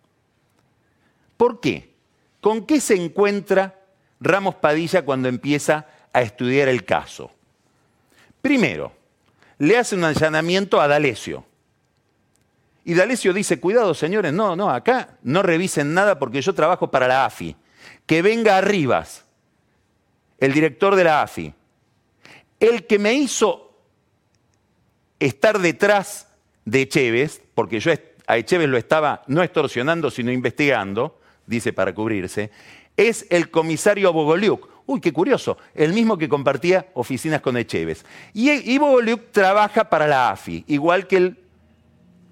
¿Por 1.36 1.60
qué? 1.60 1.93
¿Con 2.39 2.65
qué 2.65 2.79
se 2.79 2.95
encuentra 2.95 3.81
Ramos 4.22 4.55
Padilla 4.55 5.03
cuando 5.03 5.27
empieza 5.27 5.86
a 6.13 6.22
estudiar 6.22 6.69
el 6.69 6.86
caso? 6.86 7.29
Primero, 8.41 8.93
le 9.57 9.77
hace 9.77 9.98
un 9.98 10.05
allanamiento 10.05 10.79
a 10.79 10.88
D'Alessio. 10.88 11.45
Y 12.86 12.93
D'Alessio 12.93 13.33
dice, 13.33 13.60
cuidado 13.60 13.93
señores, 13.93 14.31
no, 14.31 14.55
no, 14.55 14.69
acá 14.69 15.17
no 15.24 15.41
revisen 15.41 15.93
nada 15.93 16.17
porque 16.17 16.41
yo 16.41 16.53
trabajo 16.53 16.89
para 16.89 17.10
la 17.10 17.25
AFI. 17.25 17.57
Que 18.05 18.22
venga 18.22 18.57
Arribas, 18.57 19.25
el 20.39 20.53
director 20.53 20.95
de 20.95 21.03
la 21.03 21.22
AFI, 21.22 21.53
el 22.60 22.86
que 22.86 23.00
me 23.00 23.13
hizo 23.13 23.77
estar 25.19 25.60
detrás 25.60 26.27
de 26.65 26.81
Echeves, 26.81 27.41
porque 27.55 27.79
yo 27.79 27.91
a 28.27 28.38
Echeves 28.38 28.69
lo 28.69 28.77
estaba 28.77 29.24
no 29.27 29.43
extorsionando, 29.43 30.12
sino 30.12 30.31
investigando, 30.31 31.19
dice 31.45 31.74
para 31.74 31.93
cubrirse, 31.93 32.51
es 32.95 33.25
el 33.29 33.50
comisario 33.50 34.13
Bogoliuk. 34.13 34.69
Uy, 34.86 35.00
qué 35.00 35.13
curioso, 35.13 35.57
el 35.74 35.93
mismo 35.93 36.17
que 36.17 36.27
compartía 36.27 36.88
oficinas 36.93 37.41
con 37.41 37.55
Echeves. 37.57 38.05
Y, 38.33 38.51
y 38.51 38.77
Bogoliuk 38.77 39.31
trabaja 39.31 39.89
para 39.89 40.07
la 40.07 40.31
AFI, 40.31 40.65
igual 40.67 41.07
que 41.07 41.17
el 41.17 41.42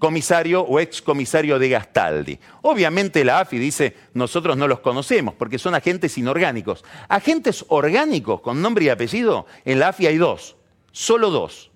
comisario 0.02 0.62
o 0.62 0.80
excomisario 0.80 1.60
de 1.60 1.68
Gastaldi. 1.68 2.36
Obviamente 2.62 3.24
la 3.24 3.38
AFI 3.38 3.56
dice, 3.56 3.96
nosotros 4.14 4.56
no 4.56 4.66
los 4.66 4.80
conocemos 4.80 5.32
porque 5.34 5.60
son 5.60 5.76
agentes 5.76 6.18
inorgánicos. 6.18 6.84
Agentes 7.08 7.64
orgánicos 7.68 8.40
con 8.40 8.60
nombre 8.60 8.86
y 8.86 8.88
apellido, 8.88 9.46
en 9.64 9.78
la 9.78 9.90
AFI 9.90 10.08
hay 10.08 10.18
dos, 10.18 10.56
solo 10.90 11.30
dos. 11.30 11.70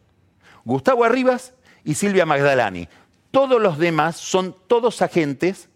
Gustavo 0.65 1.05
Arribas 1.05 1.55
y 1.85 1.95
Silvia 1.95 2.27
Magdalani. 2.27 2.89
Todos 3.31 3.63
los 3.63 3.79
demás 3.79 4.17
son 4.17 4.57
todos 4.67 5.03
agentes 5.03 5.69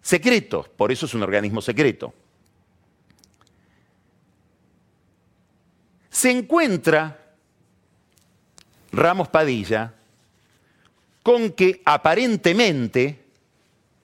secretos, 0.00 0.70
por 0.70 0.92
eso 0.92 1.04
es 1.04 1.12
un 1.12 1.22
organismo 1.22 1.60
secreto. 1.60 2.14
Se 6.08 6.30
encuentra 6.30 7.18
Ramos 8.92 9.28
Padilla 9.28 9.92
con 11.22 11.52
que 11.52 11.82
aparentemente, 11.84 13.24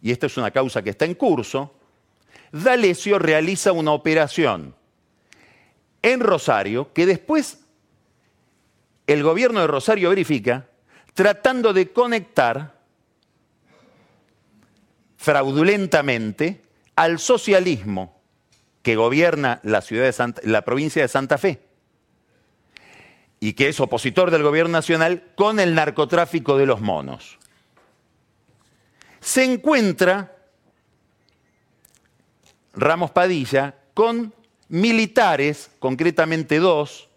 y 0.02 0.10
esta 0.12 0.26
es 0.26 0.36
una 0.36 0.50
causa 0.50 0.82
que 0.82 0.90
está 0.90 1.04
en 1.04 1.14
curso, 1.14 1.74
D'Alessio 2.52 3.18
realiza 3.18 3.72
una 3.72 3.92
operación 3.92 4.74
en 6.00 6.20
Rosario 6.20 6.92
que 6.92 7.04
después 7.04 7.58
el 9.06 9.22
gobierno 9.22 9.60
de 9.60 9.66
Rosario 9.66 10.10
verifica 10.10 10.66
tratando 11.12 11.72
de 11.72 11.92
conectar 11.92 12.78
fraudulentamente 15.16 16.62
al 16.94 17.18
socialismo 17.18 18.20
que 18.82 18.96
gobierna 18.96 19.60
la, 19.64 19.82
ciudad 19.82 20.14
de 20.14 20.48
la 20.50 20.62
provincia 20.62 21.02
de 21.02 21.08
Santa 21.08 21.36
Fe 21.36 21.67
y 23.40 23.52
que 23.52 23.68
es 23.68 23.80
opositor 23.80 24.30
del 24.30 24.42
gobierno 24.42 24.72
nacional 24.72 25.22
con 25.34 25.60
el 25.60 25.74
narcotráfico 25.74 26.56
de 26.56 26.66
los 26.66 26.80
monos. 26.80 27.38
Se 29.20 29.44
encuentra 29.44 30.36
Ramos 32.74 33.10
Padilla 33.10 33.74
con 33.94 34.32
militares, 34.68 35.70
concretamente 35.78 36.58
dos, 36.58 37.08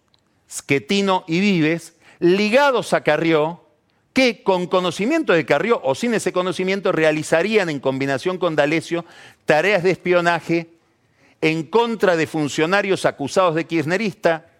Schettino 0.49 1.23
y 1.27 1.39
Vives, 1.39 1.95
ligados 2.19 2.93
a 2.93 3.01
Carrió, 3.01 3.65
que 4.13 4.43
con 4.43 4.67
conocimiento 4.67 5.33
de 5.33 5.45
Carrió 5.45 5.79
o 5.83 5.95
sin 5.95 6.13
ese 6.13 6.33
conocimiento 6.33 6.91
realizarían 6.91 7.69
en 7.69 7.79
combinación 7.79 8.37
con 8.37 8.55
D'Alessio 8.55 9.05
tareas 9.45 9.83
de 9.83 9.91
espionaje 9.91 10.69
en 11.39 11.63
contra 11.63 12.15
de 12.15 12.27
funcionarios 12.27 13.05
acusados 13.05 13.55
de 13.55 13.65
kirchnerista, 13.65 14.50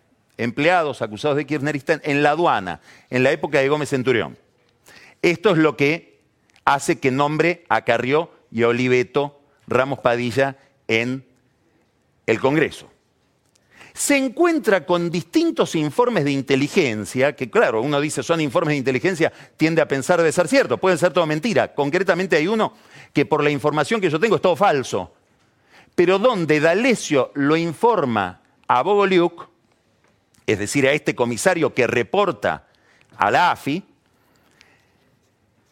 empleados 0.43 1.01
acusados 1.01 1.37
de 1.37 1.45
kirchnerista 1.45 1.99
en 2.03 2.23
la 2.23 2.31
aduana, 2.31 2.81
en 3.09 3.23
la 3.23 3.31
época 3.31 3.59
de 3.59 3.69
Gómez 3.69 3.89
Centurión. 3.89 4.37
Esto 5.21 5.51
es 5.51 5.57
lo 5.57 5.77
que 5.77 6.19
hace 6.65 6.99
que 6.99 7.11
nombre 7.11 7.65
a 7.69 7.83
Carrió 7.83 8.31
y 8.51 8.63
a 8.63 8.69
Oliveto 8.69 9.39
Ramos 9.67 9.99
Padilla 9.99 10.57
en 10.87 11.25
el 12.25 12.39
Congreso 12.39 12.91
se 13.93 14.17
encuentra 14.17 14.85
con 14.85 15.09
distintos 15.11 15.75
informes 15.75 16.23
de 16.23 16.31
inteligencia, 16.31 17.35
que 17.35 17.49
claro, 17.49 17.81
uno 17.81 17.99
dice 17.99 18.23
son 18.23 18.41
informes 18.41 18.73
de 18.73 18.77
inteligencia, 18.77 19.31
tiende 19.57 19.81
a 19.81 19.87
pensar 19.87 20.17
debe 20.17 20.31
ser 20.31 20.47
cierto, 20.47 20.77
pueden 20.77 20.97
ser 20.97 21.11
todo 21.13 21.25
mentira. 21.25 21.73
Concretamente 21.73 22.35
hay 22.35 22.47
uno 22.47 22.73
que 23.13 23.25
por 23.25 23.43
la 23.43 23.49
información 23.49 23.99
que 23.99 24.09
yo 24.09 24.19
tengo 24.19 24.37
es 24.37 24.41
todo 24.41 24.55
falso. 24.55 25.13
Pero 25.93 26.19
donde 26.19 26.59
D'Alessio 26.59 27.31
lo 27.35 27.57
informa 27.57 28.41
a 28.67 28.81
Bogoliuk, 28.81 29.50
es 30.47 30.59
decir, 30.59 30.87
a 30.87 30.91
este 30.91 31.15
comisario 31.15 31.73
que 31.73 31.87
reporta 31.87 32.67
a 33.17 33.31
la 33.31 33.51
AFI, 33.51 33.83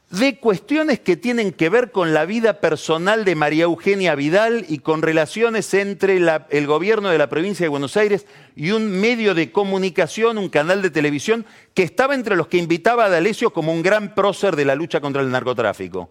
de 0.09 0.39
cuestiones 0.39 0.99
que 0.99 1.17
tienen 1.17 1.51
que 1.51 1.69
ver 1.69 1.91
con 1.91 2.13
la 2.13 2.25
vida 2.25 2.61
personal 2.61 3.25
de 3.25 3.35
María 3.35 3.65
Eugenia 3.65 4.15
Vidal 4.15 4.65
y 4.67 4.79
con 4.79 5.03
relaciones 5.03 5.71
entre 5.75 6.17
el 6.49 6.67
gobierno 6.67 7.09
de 7.09 7.17
la 7.19 7.29
provincia 7.29 7.63
de 7.63 7.69
Buenos 7.69 7.95
Aires 7.95 8.25
y 8.55 8.71
un 8.71 8.89
medio 8.99 9.35
de 9.35 9.51
comunicación, 9.51 10.39
un 10.39 10.49
canal 10.49 10.81
de 10.81 10.89
televisión, 10.89 11.45
que 11.75 11.83
estaba 11.83 12.15
entre 12.15 12.35
los 12.35 12.47
que 12.47 12.57
invitaba 12.57 13.05
a 13.05 13.09
D'Alessio 13.09 13.53
como 13.53 13.71
un 13.71 13.83
gran 13.83 14.15
prócer 14.15 14.55
de 14.55 14.65
la 14.65 14.73
lucha 14.73 14.99
contra 14.99 15.21
el 15.21 15.29
narcotráfico. 15.29 16.09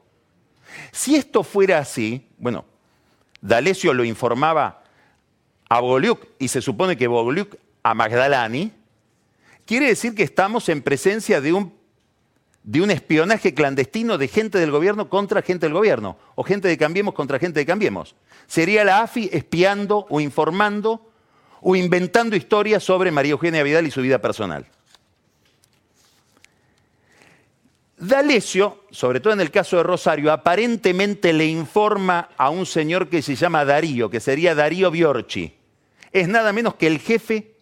Si 0.92 1.16
esto 1.16 1.42
fuera 1.42 1.78
así, 1.78 2.28
bueno, 2.38 2.64
D'Alessio 3.40 3.92
lo 3.94 4.04
informaba 4.04 4.84
a 5.68 5.80
Bogliuk 5.80 6.24
y 6.38 6.48
se 6.48 6.62
supone 6.62 6.96
que 6.96 7.08
Bogliuk 7.08 7.56
a 7.90 7.94
Magdalani, 7.94 8.70
quiere 9.64 9.86
decir 9.86 10.14
que 10.14 10.22
estamos 10.22 10.68
en 10.68 10.82
presencia 10.82 11.40
de 11.40 11.52
un 11.52 11.78
de 12.64 12.82
un 12.82 12.90
espionaje 12.90 13.54
clandestino 13.54 14.18
de 14.18 14.28
gente 14.28 14.58
del 14.58 14.70
gobierno 14.70 15.08
contra 15.08 15.40
gente 15.40 15.64
del 15.64 15.72
gobierno, 15.72 16.18
o 16.34 16.44
gente 16.44 16.68
de 16.68 16.76
Cambiemos 16.76 17.14
contra 17.14 17.38
gente 17.38 17.60
de 17.60 17.64
Cambiemos. 17.64 18.14
Sería 18.46 18.84
la 18.84 19.00
AFI 19.00 19.30
espiando 19.32 20.06
o 20.10 20.20
informando 20.20 21.10
o 21.62 21.74
inventando 21.76 22.36
historias 22.36 22.84
sobre 22.84 23.10
María 23.10 23.32
Eugenia 23.32 23.62
Vidal 23.62 23.86
y 23.86 23.90
su 23.90 24.02
vida 24.02 24.18
personal. 24.18 24.66
D'Alessio, 27.96 28.84
sobre 28.90 29.20
todo 29.20 29.32
en 29.32 29.40
el 29.40 29.50
caso 29.50 29.78
de 29.78 29.84
Rosario, 29.84 30.30
aparentemente 30.30 31.32
le 31.32 31.46
informa 31.46 32.28
a 32.36 32.50
un 32.50 32.66
señor 32.66 33.08
que 33.08 33.22
se 33.22 33.34
llama 33.34 33.64
Darío, 33.64 34.10
que 34.10 34.20
sería 34.20 34.54
Darío 34.54 34.90
Biorchi. 34.90 35.54
Es 36.12 36.28
nada 36.28 36.52
menos 36.52 36.74
que 36.74 36.86
el 36.86 36.98
jefe 36.98 37.57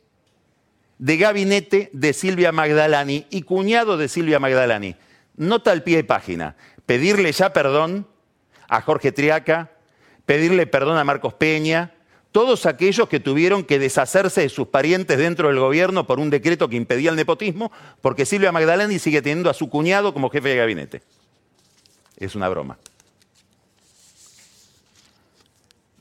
de 0.99 1.17
gabinete 1.17 1.91
de 1.93 2.13
Silvia 2.13 2.53
Magdalani 2.53 3.27
y 3.31 3.43
cuñado 3.43 3.97
de 3.97 4.09
Silvia 4.09 4.39
Magdalani. 4.39 4.97
Nota 5.37 5.73
al 5.73 5.83
pie 5.83 5.99
de 5.99 6.05
página. 6.05 6.57
Pedirle 6.87 7.33
ya 7.33 7.53
perdón 7.53 8.07
a 8.69 8.81
Jorge 8.81 9.13
Triaca, 9.13 9.71
pedirle 10.25 10.67
perdón 10.67 10.99
a 10.99 11.05
Marcos 11.05 11.35
Peña, 11.35 11.93
todos 12.33 12.67
aquellos 12.67 13.09
que 13.09 13.21
tuvieron 13.21 13.65
que 13.65 13.79
deshacerse 13.79 14.43
de 14.43 14.49
sus 14.49 14.69
parientes 14.69 15.17
dentro 15.17 15.49
del 15.49 15.59
gobierno 15.59 16.07
por 16.07 16.21
un 16.21 16.29
decreto 16.29 16.69
que 16.69 16.77
impedía 16.77 17.11
el 17.11 17.17
nepotismo, 17.17 17.73
porque 18.03 18.27
Silvia 18.27 18.53
Magdalani 18.53 18.99
sigue 18.99 19.23
teniendo 19.23 19.49
a 19.49 19.55
su 19.55 19.71
cuñado 19.71 20.13
como 20.13 20.29
jefe 20.29 20.51
de 20.51 20.57
gabinete. 20.57 21.03
Es 22.17 22.35
una 22.35 22.49
broma. 22.49 22.79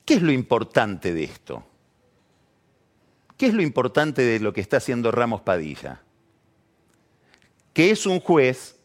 ¿Qué 0.04 0.16
es 0.16 0.22
lo 0.22 0.32
importante 0.32 1.14
de 1.14 1.24
esto? 1.24 1.64
¿Qué 3.38 3.48
es 3.48 3.54
lo 3.54 3.62
importante 3.62 4.22
de 4.22 4.40
lo 4.40 4.54
que 4.54 4.62
está 4.62 4.78
haciendo 4.78 5.12
Ramos 5.12 5.42
Padilla? 5.42 6.02
Que 7.74 7.92
es 7.92 8.06
un 8.06 8.20
juez 8.20 8.78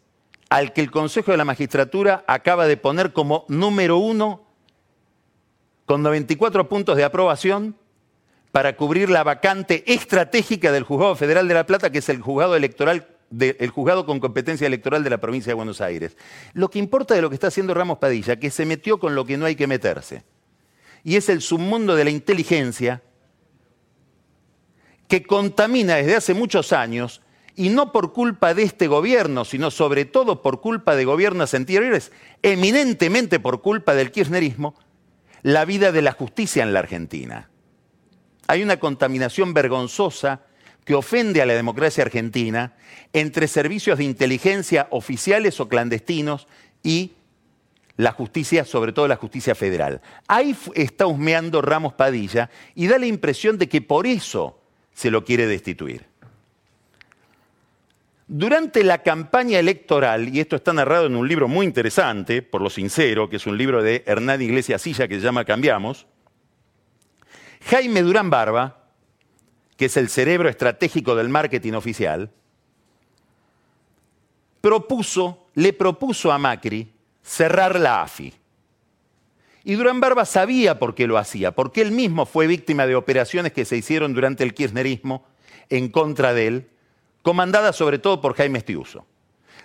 al 0.49 0.73
que 0.73 0.81
el 0.81 0.91
Consejo 0.91 1.31
de 1.31 1.37
la 1.37 1.45
Magistratura 1.45 2.25
acaba 2.27 2.67
de 2.67 2.77
poner 2.77 3.13
como 3.13 3.45
número 3.49 3.99
uno 3.99 4.43
con 5.87 6.03
94 6.03 6.69
puntos 6.69 6.97
de 6.97 7.05
aprobación 7.05 7.77
para 8.51 8.77
cubrir 8.77 9.11
la 9.11 9.23
vacante 9.23 9.85
estratégica 9.93 10.73
del 10.73 10.83
Juzgado 10.83 11.15
Federal 11.15 11.47
de 11.47 11.55
La 11.55 11.67
Plata, 11.67 11.91
que 11.91 11.99
es 11.99 12.09
el 12.09 12.21
juzgado 12.21 12.57
electoral 12.57 13.07
el 13.39 13.71
juzgado 13.71 14.07
con 14.07 14.19
competencia 14.19 14.67
electoral 14.67 15.05
de 15.05 15.11
la 15.11 15.19
provincia 15.19 15.51
de 15.51 15.55
Buenos 15.55 15.81
Aires. 15.81 16.17
Lo 16.53 16.69
que 16.69 16.81
importa 16.81 17.15
de 17.15 17.23
lo 17.23 17.29
que 17.29 17.35
está 17.35 17.47
haciendo 17.47 17.75
Ramos 17.75 17.99
Padilla, 17.99 18.41
que 18.41 18.51
se 18.51 18.67
metió 18.67 18.99
con 18.99 19.15
lo 19.15 19.25
que 19.25 19.37
no 19.37 19.47
hay 19.47 19.55
que 19.55 19.69
meterse, 19.69 20.25
y 21.05 21.15
es 21.15 21.29
el 21.29 21.41
submundo 21.41 21.95
de 21.95 22.05
la 22.05 22.11
inteligencia 22.11 23.03
que 25.11 25.25
contamina 25.25 25.97
desde 25.97 26.15
hace 26.15 26.35
muchos 26.35 26.73
años, 26.73 27.21
y 27.57 27.69
no 27.69 27.91
por 27.91 28.13
culpa 28.13 28.55
de 28.55 28.63
este 28.63 28.87
gobierno, 28.87 29.45
sino 29.45 29.73
sobre 29.73 30.05
todo 30.05 30.41
por 30.41 30.61
culpa 30.61 30.95
de 30.95 31.05
gobiernos 31.05 31.53
anteriores, 31.53 32.13
eminentemente 32.43 33.41
por 33.41 33.61
culpa 33.61 33.95
del 33.95 34.13
kirchnerismo, 34.13 34.77
la 35.43 35.65
vida 35.65 35.91
de 35.91 36.01
la 36.01 36.13
justicia 36.13 36.63
en 36.63 36.73
la 36.73 36.79
Argentina. 36.79 37.51
Hay 38.47 38.63
una 38.63 38.79
contaminación 38.79 39.53
vergonzosa 39.53 40.43
que 40.85 40.95
ofende 40.95 41.43
a 41.43 41.47
la 41.47 41.55
democracia 41.55 42.05
argentina 42.05 42.75
entre 43.13 43.49
servicios 43.49 43.99
de 43.99 44.05
inteligencia 44.05 44.87
oficiales 44.91 45.59
o 45.59 45.69
clandestinos 45.69 46.47
y 46.85 47.15
la 47.97 48.13
justicia, 48.13 48.65
sobre 48.65 48.93
todo 48.93 49.09
la 49.09 49.17
justicia 49.17 49.57
federal. 49.57 50.01
Ahí 50.29 50.57
está 50.77 51.07
husmeando 51.07 51.63
Ramos 51.63 51.95
Padilla 51.95 52.49
y 52.77 52.87
da 52.87 52.97
la 52.97 53.07
impresión 53.07 53.59
de 53.59 53.69
que 53.69 53.83
por 53.83 54.07
eso 54.07 54.60
se 55.01 55.11
lo 55.11 55.25
quiere 55.25 55.47
destituir. 55.47 56.05
Durante 58.29 58.85
la 58.85 59.03
campaña 59.03 59.59
electoral, 59.59 60.29
y 60.29 60.41
esto 60.41 60.57
está 60.57 60.75
narrado 60.75 61.07
en 61.07 61.17
un 61.17 61.27
libro 61.27 61.49
muy 61.49 61.65
interesante, 61.65 62.43
por 62.43 62.61
lo 62.61 62.69
sincero, 62.69 63.31
que 63.31 63.37
es 63.37 63.47
un 63.47 63.57
libro 63.57 63.83
de 63.83 64.05
Hernán 64.07 64.43
Iglesias 64.43 64.83
Silla 64.83 65.09
que 65.09 65.15
se 65.15 65.23
llama 65.23 65.47
Cambiamos, 65.47 66.07
Jaime 67.65 68.03
Durán 68.03 68.29
Barba, 68.29 68.91
que 69.79 69.87
es 69.87 69.97
el 69.97 70.11
cerebro 70.11 70.51
estratégico 70.51 71.15
del 71.15 71.31
marketing 71.31 71.73
oficial, 71.73 72.31
propuso, 74.61 75.47
le 75.55 75.73
propuso 75.73 76.31
a 76.31 76.37
Macri 76.37 76.93
cerrar 77.23 77.81
la 77.81 78.03
AFI. 78.03 78.35
Y 79.65 79.75
Durán 79.75 80.01
Barba 80.01 80.25
sabía 80.25 80.79
por 80.79 80.95
qué 80.95 81.07
lo 81.07 81.19
hacía, 81.19 81.53
porque 81.53 81.83
él 81.83 81.93
mismo 81.93 82.25
fue 82.25 82.47
víctima 82.47 82.87
de 82.87 82.95
operaciones 82.95 83.53
que 83.53 83.65
se 83.65 83.77
hicieron 83.77 84.15
durante 84.15 84.43
el 84.43 84.55
kirchnerismo 84.55 85.27
en 85.69 85.89
contra 85.91 86.33
de 86.33 86.47
él, 86.47 86.71
comandadas 87.23 87.77
sobre 87.77 87.99
todo 87.99 88.21
por 88.21 88.35
Jaime 88.35 88.59
Estiuso. 88.59 89.07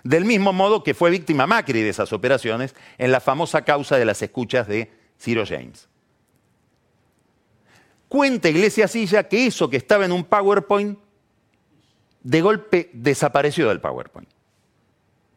Del 0.04 0.26
mismo 0.26 0.54
modo 0.54 0.84
que 0.84 0.94
fue 0.94 1.10
víctima 1.10 1.48
Macri 1.48 1.82
de 1.82 1.90
esas 1.90 2.14
operaciones 2.14 2.76
en 2.98 3.12
la 3.12 3.20
famosa 3.20 3.64
causa 3.64 3.98
de 3.98 4.06
las 4.06 4.22
escuchas 4.22 4.68
de 4.68 4.92
Ciro 5.20 5.46
James. 5.48 5.88
Cuenta 8.08 8.50
Iglesias 8.50 8.92
Silla 8.92 9.28
que 9.28 9.48
eso 9.48 9.70
que 9.70 9.78
estaba 9.78 10.06
en 10.06 10.12
un 10.12 10.26
PowerPoint, 10.26 11.00
de 12.22 12.42
golpe 12.42 12.90
desapareció 12.94 13.70
del 13.70 13.80
PowerPoint. 13.80 14.30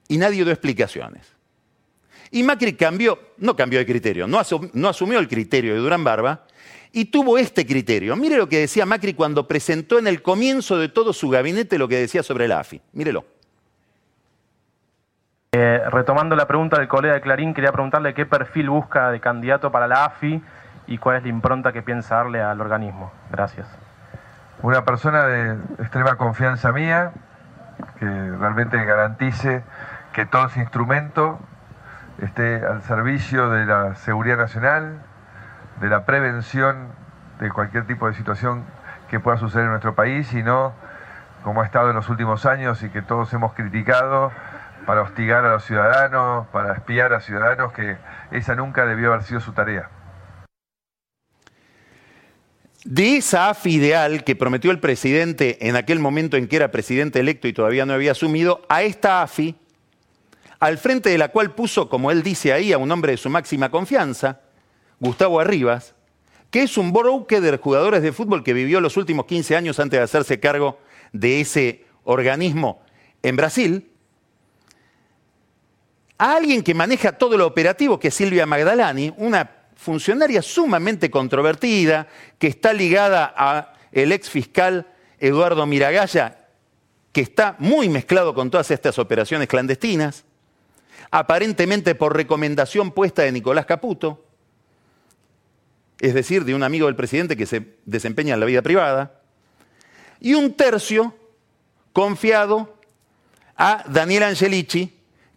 Y 0.09 0.19
nadie 0.19 0.43
dio 0.43 0.53
explicaciones. 0.53 1.38
Y 2.31 2.43
Macri 2.43 2.75
cambió, 2.75 3.19
no 3.39 3.57
cambió 3.57 3.79
de 3.79 3.87
criterio, 3.87 4.27
no, 4.27 4.39
asumió 4.39 5.19
el 5.19 5.29
criterio 5.29 5.75
de 5.75 5.81
Durán 5.81 6.05
Barba 6.05 6.45
y 6.93 7.07
tuvo 7.07 7.39
este 7.39 7.67
criterio. 7.67 8.17
Mire 8.17 8.37
lo 8.37 8.49
que 8.49 8.61
decía 8.61 8.87
Macri 8.87 9.15
cuando 9.15 9.47
presentó 9.47 9.99
en 9.99 10.07
el 10.07 10.23
comienzo 10.23 10.79
de 10.79 10.89
todo 10.89 11.13
su 11.13 11.29
gabinete 11.31 11.79
lo 11.79 11.89
que 11.89 11.97
decía 11.97 12.23
sobre 12.23 12.49
la 12.49 12.61
AFI. 12.61 12.81
Mírelo. 12.93 13.25
Eh, 15.53 15.81
retomando 15.91 16.37
la 16.37 16.47
pregunta 16.47 16.79
del 16.79 16.89
colega 16.89 17.15
de 17.15 17.21
Clarín, 17.23 17.55
quería 17.55 17.73
preguntarle 17.73 18.13
qué 18.13 18.27
perfil 18.27 18.69
busca 18.69 19.11
de 19.11 19.21
candidato 19.21 19.73
para 19.73 19.87
la 19.87 20.05
AFI 20.05 20.43
y 20.87 20.99
cuál 20.99 21.17
es 21.17 21.23
la 21.23 21.29
impronta 21.31 21.73
que 21.73 21.83
piensa 21.83 22.17
darle 22.17 22.43
al 22.43 22.61
organismo. 22.61 23.13
Gracias. 23.31 23.67
Una 24.61 24.85
persona 24.85 25.27
de 25.27 25.53
extrema 25.79 26.17
confianza 26.17 26.73
mía, 26.73 27.13
que 27.99 28.07
realmente 28.07 28.77
garantice 28.85 29.63
que 30.13 30.27
todo 30.27 30.47
ese 30.47 30.61
instrumento 30.61 31.39
esté 32.23 32.57
al 32.65 32.83
servicio 32.83 33.51
de 33.51 33.67
la 33.67 33.95
seguridad 33.97 34.37
nacional, 34.37 35.03
de 35.81 35.89
la 35.89 36.05
prevención 36.05 36.89
de 37.41 37.51
cualquier 37.51 37.87
tipo 37.87 38.09
de 38.09 38.15
situación 38.15 38.65
que 39.09 39.21
pueda 39.21 39.39
suceder 39.39 39.65
en 39.65 39.71
nuestro 39.71 39.95
país 39.95 40.33
y 40.33 40.43
no 40.43 40.73
como 41.43 41.63
ha 41.63 41.65
estado 41.65 41.91
en 41.91 41.97
los 41.97 42.09
últimos 42.09 42.47
años 42.47 42.83
y 42.83 42.91
que 42.91 43.03
todos 43.03 43.33
hemos 43.33 43.55
criticado 43.55 44.33
para 44.87 45.03
hostigar 45.03 45.45
a 45.45 45.53
los 45.53 45.65
ciudadanos, 45.65 46.47
para 46.49 46.73
espiar 46.73 47.13
a 47.13 47.21
ciudadanos, 47.21 47.73
que 47.73 47.97
esa 48.31 48.55
nunca 48.55 48.87
debió 48.87 49.13
haber 49.13 49.23
sido 49.23 49.41
su 49.41 49.53
tarea. 49.53 49.91
De 52.85 53.19
esa 53.19 53.51
AFI 53.51 53.75
ideal 53.75 54.25
que 54.25 54.35
prometió 54.35 54.71
el 54.71 54.81
presidente 54.81 55.69
en 55.69 55.77
aquel 55.77 55.99
momento 56.01 56.37
en 56.37 56.49
que 56.49 56.57
era 56.57 56.71
presidente 56.71 57.21
electo 57.21 57.49
y 57.49 57.53
todavía 57.53 57.85
no 57.85 57.93
había 57.93 58.13
asumido, 58.13 58.63
a 58.69 58.83
esta 58.83 59.23
AFI 59.23 59.59
al 60.61 60.79
frente 60.79 61.11
de 61.11 61.19
la 61.19 61.29
cual 61.29 61.55
puso, 61.55 61.89
como 61.89 62.11
él 62.11 62.23
dice 62.23 62.53
ahí, 62.53 62.73
a 62.73 62.79
un 62.79 62.91
hombre 62.91 63.13
de 63.13 63.19
su 63.19 63.31
máxima 63.31 63.71
confianza, 63.71 64.41
Gustavo 65.01 65.41
Arribas, 65.41 65.95
que 66.51 66.63
es 66.63 66.77
un 66.77 66.93
broker 66.93 67.41
de 67.41 67.57
jugadores 67.59 68.03
de 68.03 68.13
fútbol 68.13 68.43
que 68.43 68.53
vivió 68.53 68.81
los 68.81 68.97
últimos 68.97 69.27
15 69.27 69.57
años 69.57 69.79
antes 69.79 69.99
de 69.99 70.05
hacerse 70.05 70.41
cargo 70.41 70.79
de 71.13 71.41
ese 71.41 71.85
organismo 72.05 72.81
en 73.23 73.37
Brasil, 73.37 73.91
a 76.17 76.35
alguien 76.35 76.63
que 76.63 76.75
maneja 76.75 77.13
todo 77.13 77.37
lo 77.37 77.47
operativo, 77.47 78.01
que 78.01 78.09
es 78.09 78.15
Silvia 78.15 78.45
Magdalani, 78.45 79.15
una 79.19 79.49
funcionaria 79.77 80.43
sumamente 80.43 81.11
controvertida, 81.11 82.09
que 82.39 82.49
está 82.49 82.73
ligada 82.73 83.27
al 83.27 84.13
ex 84.13 84.29
fiscal 84.29 84.89
Eduardo 85.21 85.65
Miragaya, 85.67 86.49
que 87.13 87.21
está 87.21 87.55
muy 87.61 87.89
mezclado 87.89 88.35
con 88.35 88.51
todas 88.51 88.71
estas 88.73 88.99
operaciones 88.99 89.47
clandestinas, 89.47 90.25
aparentemente 91.11 91.95
por 91.95 92.17
recomendación 92.17 92.93
puesta 92.93 93.23
de 93.23 93.33
Nicolás 93.33 93.67
Caputo, 93.67 94.25
es 96.01 96.15
decir, 96.15 96.45
de 96.45 96.55
un 96.55 96.63
amigo 96.63 96.87
del 96.87 96.97
presidente 96.97 97.37
que 97.37 97.47
se 97.47 97.77
desempeña 97.85 98.35
en 98.35 98.41
la 98.41 98.47
vida 98.47 98.63
privada, 98.63 99.21
y 100.21 100.35
un 100.35 100.55
tercio 100.55 101.17
confiado 101.93 102.79
a 103.57 103.85
Daniel 103.89 104.23
Angelici, 104.25 104.95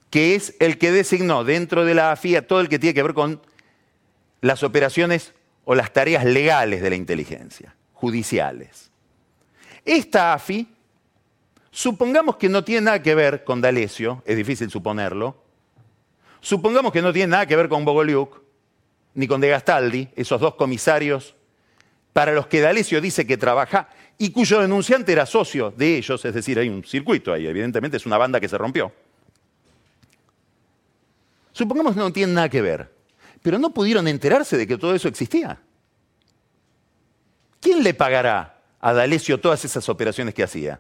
que 0.10 0.36
es 0.36 0.56
el 0.60 0.78
que 0.78 0.92
designó 0.92 1.44
dentro 1.44 1.86
de 1.86 1.96
la 1.96 2.12
AFI 2.12 2.36
a 2.36 2.48
todo 2.48 2.62
el 2.62 2.70
que 2.70 2.80
tiene 2.80 2.94
que 2.94 3.04
ver 3.04 3.14
con 3.14 3.42
las 4.42 4.62
operaciones 4.64 5.34
o 5.64 5.76
las 5.76 5.94
tareas 5.94 6.26
legales 6.26 6.82
de 6.82 6.90
la 6.90 6.96
inteligencia, 6.96 7.76
judiciales. 7.94 8.92
Esta 9.86 10.34
AFI, 10.34 10.68
supongamos 11.72 12.36
que 12.36 12.50
no 12.50 12.64
tiene 12.64 12.82
nada 12.82 13.02
que 13.02 13.16
ver 13.16 13.44
con 13.44 13.62
D'Alessio, 13.62 14.22
es 14.26 14.38
difícil 14.38 14.70
suponerlo, 14.70 15.41
supongamos 16.42 16.92
que 16.92 17.02
no 17.02 17.14
tiene 17.14 17.32
nada 17.32 17.46
que 17.46 17.56
ver 17.56 17.70
con 17.70 17.86
Bogoliuk, 17.86 18.42
ni 19.14 19.28
con 19.28 19.40
De 19.40 19.50
Gastaldi, 19.50 20.10
esos 20.16 20.42
dos 20.42 20.56
comisarios 20.56 21.36
para 22.14 22.34
los 22.34 22.48
que 22.48 22.60
D'Alessio 22.60 23.00
dice 23.00 23.26
que 23.26 23.38
trabaja 23.38 23.90
y 24.18 24.32
cuyo 24.32 24.60
denunciante 24.60 25.12
era 25.12 25.26
socio 25.26 25.72
de 25.72 25.98
ellos, 25.98 26.24
es 26.26 26.34
decir, 26.34 26.60
hay 26.60 26.70
un 26.70 26.84
circuito 26.84 27.34
ahí, 27.34 27.48
evidentemente 27.48 27.98
es 27.98 28.06
una 28.06 28.18
banda 28.18 28.40
que 28.40 28.50
se 28.50 28.58
rompió. 28.58 28.92
Supongamos 31.54 31.94
que 31.94 32.00
no 32.00 32.14
tienen 32.14 32.36
nada 32.36 32.50
que 32.50 32.62
ver, 32.62 32.92
pero 33.42 33.60
no 33.60 33.74
pudieron 33.74 34.08
enterarse 34.08 34.58
de 34.58 34.68
que 34.68 34.78
todo 34.78 34.94
eso 34.94 35.08
existía. 35.08 35.60
¿Quién 37.60 37.84
le 37.84 37.94
pagará 37.94 38.62
a 38.80 38.94
D'Alessio 38.94 39.40
todas 39.40 39.64
esas 39.66 39.88
operaciones 39.90 40.34
que 40.34 40.44
hacía? 40.44 40.80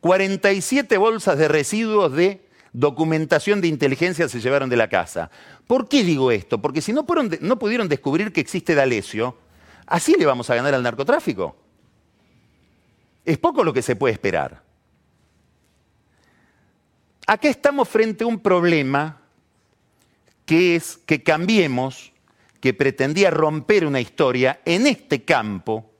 47 0.00 0.96
bolsas 0.96 1.38
de 1.38 1.48
residuos 1.48 2.12
de 2.12 2.40
documentación 2.72 3.60
de 3.60 3.68
inteligencia 3.68 4.28
se 4.28 4.40
llevaron 4.40 4.70
de 4.70 4.76
la 4.76 4.88
casa. 4.88 5.30
¿Por 5.66 5.88
qué 5.88 6.04
digo 6.04 6.30
esto? 6.30 6.60
Porque 6.60 6.80
si 6.80 6.92
no, 6.92 7.04
pudieron 7.04 7.88
descubrir 7.88 8.32
que 8.32 8.40
existe 8.40 8.74
D'Alessio, 8.74 9.36
así 9.86 10.14
le 10.18 10.26
vamos 10.26 10.50
a 10.50 10.54
ganar 10.54 10.74
al 10.74 10.82
narcotráfico. 10.82 11.56
Es 13.24 13.38
poco 13.38 13.64
lo 13.64 13.72
que 13.72 13.82
se 13.82 13.96
puede 13.96 14.14
esperar. 14.14 14.62
Acá 17.26 17.48
estamos 17.48 17.88
frente 17.88 18.24
a 18.24 18.26
un 18.26 18.40
problema 18.40 19.20
que 20.46 20.74
es 20.74 20.98
que 21.06 21.22
cambiemos, 21.22 22.12
que 22.60 22.74
pretendía 22.74 23.30
romper 23.30 23.86
una 23.86 24.00
historia, 24.00 24.60
en 24.64 24.86
este 24.86 25.24
campo 25.24 25.90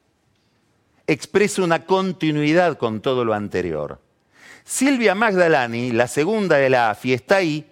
expresa 1.06 1.62
una 1.62 1.84
continuidad 1.84 2.78
con 2.78 3.00
todo 3.00 3.24
lo 3.24 3.34
anterior. 3.34 4.00
Silvia 4.70 5.16
Magdalani, 5.16 5.90
la 5.90 6.06
segunda 6.06 6.56
de 6.56 6.70
la 6.70 6.90
AFI, 6.90 7.12
está 7.12 7.36
ahí 7.38 7.66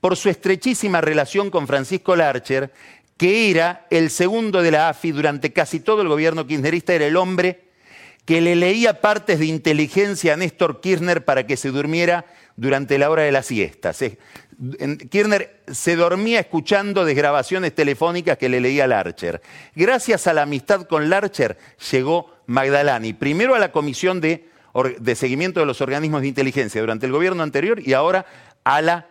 por 0.00 0.16
su 0.16 0.28
estrechísima 0.28 1.00
relación 1.00 1.50
con 1.50 1.66
Francisco 1.66 2.14
Larcher, 2.14 2.72
que 3.16 3.50
era 3.50 3.88
el 3.90 4.08
segundo 4.08 4.62
de 4.62 4.70
la 4.70 4.88
AFI 4.88 5.10
durante 5.10 5.52
casi 5.52 5.80
todo 5.80 6.02
el 6.02 6.08
gobierno 6.08 6.46
kirchnerista, 6.46 6.94
era 6.94 7.06
el 7.06 7.16
hombre 7.16 7.64
que 8.24 8.40
le 8.40 8.54
leía 8.54 9.00
partes 9.00 9.40
de 9.40 9.46
inteligencia 9.46 10.34
a 10.34 10.36
Néstor 10.36 10.80
Kirchner 10.80 11.24
para 11.24 11.44
que 11.44 11.56
se 11.56 11.70
durmiera 11.70 12.24
durante 12.54 12.98
la 12.98 13.10
hora 13.10 13.22
de 13.22 13.32
la 13.32 13.42
siesta. 13.42 13.90
Kirchner 15.10 15.60
se 15.66 15.96
dormía 15.96 16.38
escuchando 16.38 17.04
desgrabaciones 17.04 17.74
telefónicas 17.74 18.38
que 18.38 18.48
le 18.48 18.60
leía 18.60 18.86
Larcher. 18.86 19.42
Gracias 19.74 20.28
a 20.28 20.32
la 20.32 20.42
amistad 20.42 20.86
con 20.86 21.10
Larcher 21.10 21.58
llegó 21.90 22.32
Magdalani, 22.46 23.12
primero 23.12 23.56
a 23.56 23.58
la 23.58 23.72
Comisión 23.72 24.20
de, 24.20 24.53
de 24.98 25.14
Seguimiento 25.14 25.60
de 25.60 25.66
los 25.66 25.80
Organismos 25.80 26.22
de 26.22 26.28
Inteligencia 26.28 26.80
durante 26.80 27.06
el 27.06 27.12
gobierno 27.12 27.42
anterior 27.42 27.80
y 27.80 27.92
ahora 27.92 28.26
a 28.64 28.82
la 28.82 29.06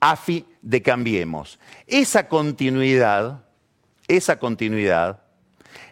AFI 0.00 0.44
de 0.62 0.82
Cambiemos. 0.82 1.58
Esa 1.86 2.28
continuidad, 2.28 3.44
esa 4.06 4.38
continuidad 4.38 5.22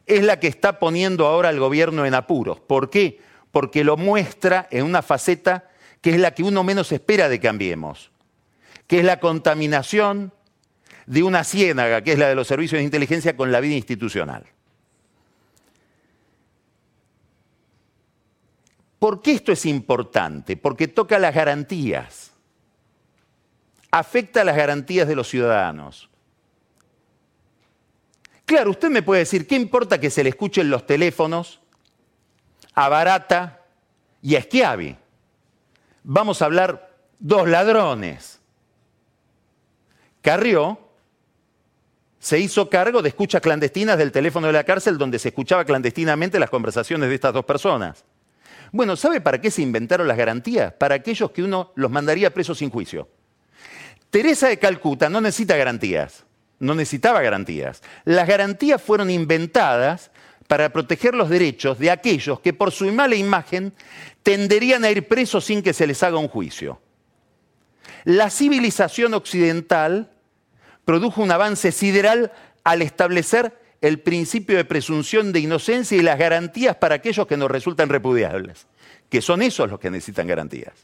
es 0.07 0.23
la 0.23 0.39
que 0.39 0.47
está 0.47 0.79
poniendo 0.79 1.27
ahora 1.27 1.49
al 1.49 1.59
gobierno 1.59 2.07
en 2.07 2.15
apuros. 2.15 2.61
¿Por 2.61 2.91
qué? 2.91 3.21
Porque 3.51 3.85
lo 3.85 3.97
muestra 3.97 4.69
en 4.71 4.85
una 4.85 5.03
faceta 5.03 5.69
que 6.01 6.11
es 6.11 6.21
la 6.21 6.33
que 6.33 6.45
uno 6.45 6.63
menos 6.63 6.93
espera 6.93 7.29
de 7.29 7.41
Cambiemos 7.41 8.13
que 8.87 9.01
es 9.01 9.05
la 9.05 9.21
contaminación 9.21 10.33
de 11.07 11.23
una 11.23 11.45
ciénaga, 11.45 12.03
que 12.03 12.13
es 12.13 12.19
la 12.19 12.29
de 12.29 12.35
los 12.35 12.47
servicios 12.47 12.79
de 12.79 12.85
inteligencia, 12.85 13.37
con 13.37 13.53
la 13.53 13.61
vida 13.61 13.75
institucional. 13.75 14.45
¿Por 18.99 19.21
qué 19.21 19.33
esto 19.33 19.53
es 19.53 19.67
importante? 19.67 20.57
Porque 20.57 20.89
toca 20.89 21.19
las 21.19 21.35
garantías, 21.35 22.33
afecta 23.91 24.45
las 24.45 24.57
garantías 24.57 25.07
de 25.07 25.17
los 25.17 25.29
ciudadanos. 25.29 26.09
Claro, 28.47 28.71
usted 28.71 28.91
me 28.91 29.03
puede 29.03 29.21
decir, 29.21 29.47
¿qué 29.47 29.57
importa 29.57 29.99
que 30.01 30.09
se 30.09 30.23
le 30.23 30.31
escuchen 30.31 30.71
los 30.71 30.87
teléfonos 30.87 31.61
a 32.75 32.89
Barata 32.89 33.65
y 34.23 34.37
a 34.37 34.43
Schiavi? 34.43 34.97
Vamos 36.05 36.41
a 36.41 36.45
hablar 36.45 36.97
dos 37.19 37.49
ladrones. 37.49 38.41
Carrió 40.23 40.79
se 42.19 42.39
hizo 42.39 42.71
cargo 42.71 43.03
de 43.03 43.11
escuchas 43.11 43.41
clandestinas 43.41 43.99
del 43.99 44.11
teléfono 44.11 44.47
de 44.47 44.53
la 44.53 44.65
cárcel 44.65 44.99
donde 44.99 45.19
se 45.19 45.29
escuchaba 45.29 45.65
clandestinamente 45.65 46.41
las 46.41 46.51
conversaciones 46.51 47.09
de 47.09 47.15
estas 47.15 47.35
dos 47.35 47.45
personas. 47.45 48.05
Bueno, 48.77 48.95
¿sabe 48.95 49.23
para 49.23 49.41
qué 49.41 49.51
se 49.51 49.63
inventaron 49.63 50.07
las 50.07 50.19
garantías? 50.19 50.71
Para 50.75 50.97
aquellos 50.97 51.31
que 51.31 51.43
uno 51.43 51.73
los 51.77 51.91
mandaría 51.91 52.35
presos 52.35 52.59
sin 52.59 52.69
juicio. 52.69 53.09
Teresa 54.11 54.49
de 54.49 54.59
Calcuta 54.59 55.09
no 55.09 55.23
necesita 55.23 55.57
garantías, 55.57 56.27
no 56.59 56.75
necesitaba 56.75 57.23
garantías. 57.23 57.83
Las 58.05 58.29
garantías 58.29 58.83
fueron 58.83 59.09
inventadas 59.09 60.11
para 60.47 60.75
proteger 60.75 61.15
los 61.15 61.31
derechos 61.31 61.79
de 61.79 61.91
aquellos 61.91 62.41
que 62.41 62.53
por 62.53 62.71
su 62.71 62.85
mala 62.93 63.15
imagen 63.15 63.73
tenderían 64.23 64.85
a 64.85 64.91
ir 64.91 65.09
presos 65.09 65.47
sin 65.47 65.63
que 65.63 65.73
se 65.73 65.87
les 65.87 66.03
haga 66.03 66.19
un 66.19 66.29
juicio. 66.29 66.79
La 68.05 68.29
civilización 68.29 69.15
occidental 69.15 70.11
produjo 70.85 71.23
un 71.23 71.31
avance 71.31 71.73
sideral 71.73 72.31
al 72.63 72.83
establecer 72.83 73.59
el 73.87 74.01
principio 74.01 74.57
de 74.57 74.65
presunción 74.65 75.33
de 75.33 75.41
inocencia 75.41 75.97
y 75.97 76.03
las 76.03 76.19
garantías 76.19 76.77
para 76.77 76.97
aquellos 76.97 77.27
que 77.27 77.37
nos 77.37 77.51
resultan 77.51 77.89
repudiables, 77.89 78.67
que 79.09 79.23
son 79.23 79.43
esos 79.43 79.71
los 79.71 79.79
que 79.79 79.91
necesitan 79.91 80.27
garantías. 80.27 80.75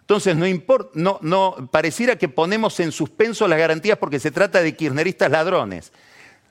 Entonces, 0.00 0.34
no, 0.36 0.46
no, 0.94 1.18
no 1.20 1.68
pareciera 1.70 2.16
que 2.16 2.30
ponemos 2.30 2.80
en 2.80 2.92
suspenso 2.92 3.46
las 3.46 3.58
garantías 3.58 3.98
porque 3.98 4.18
se 4.18 4.30
trata 4.30 4.62
de 4.62 4.74
kirchneristas 4.74 5.30
ladrones. 5.30 5.92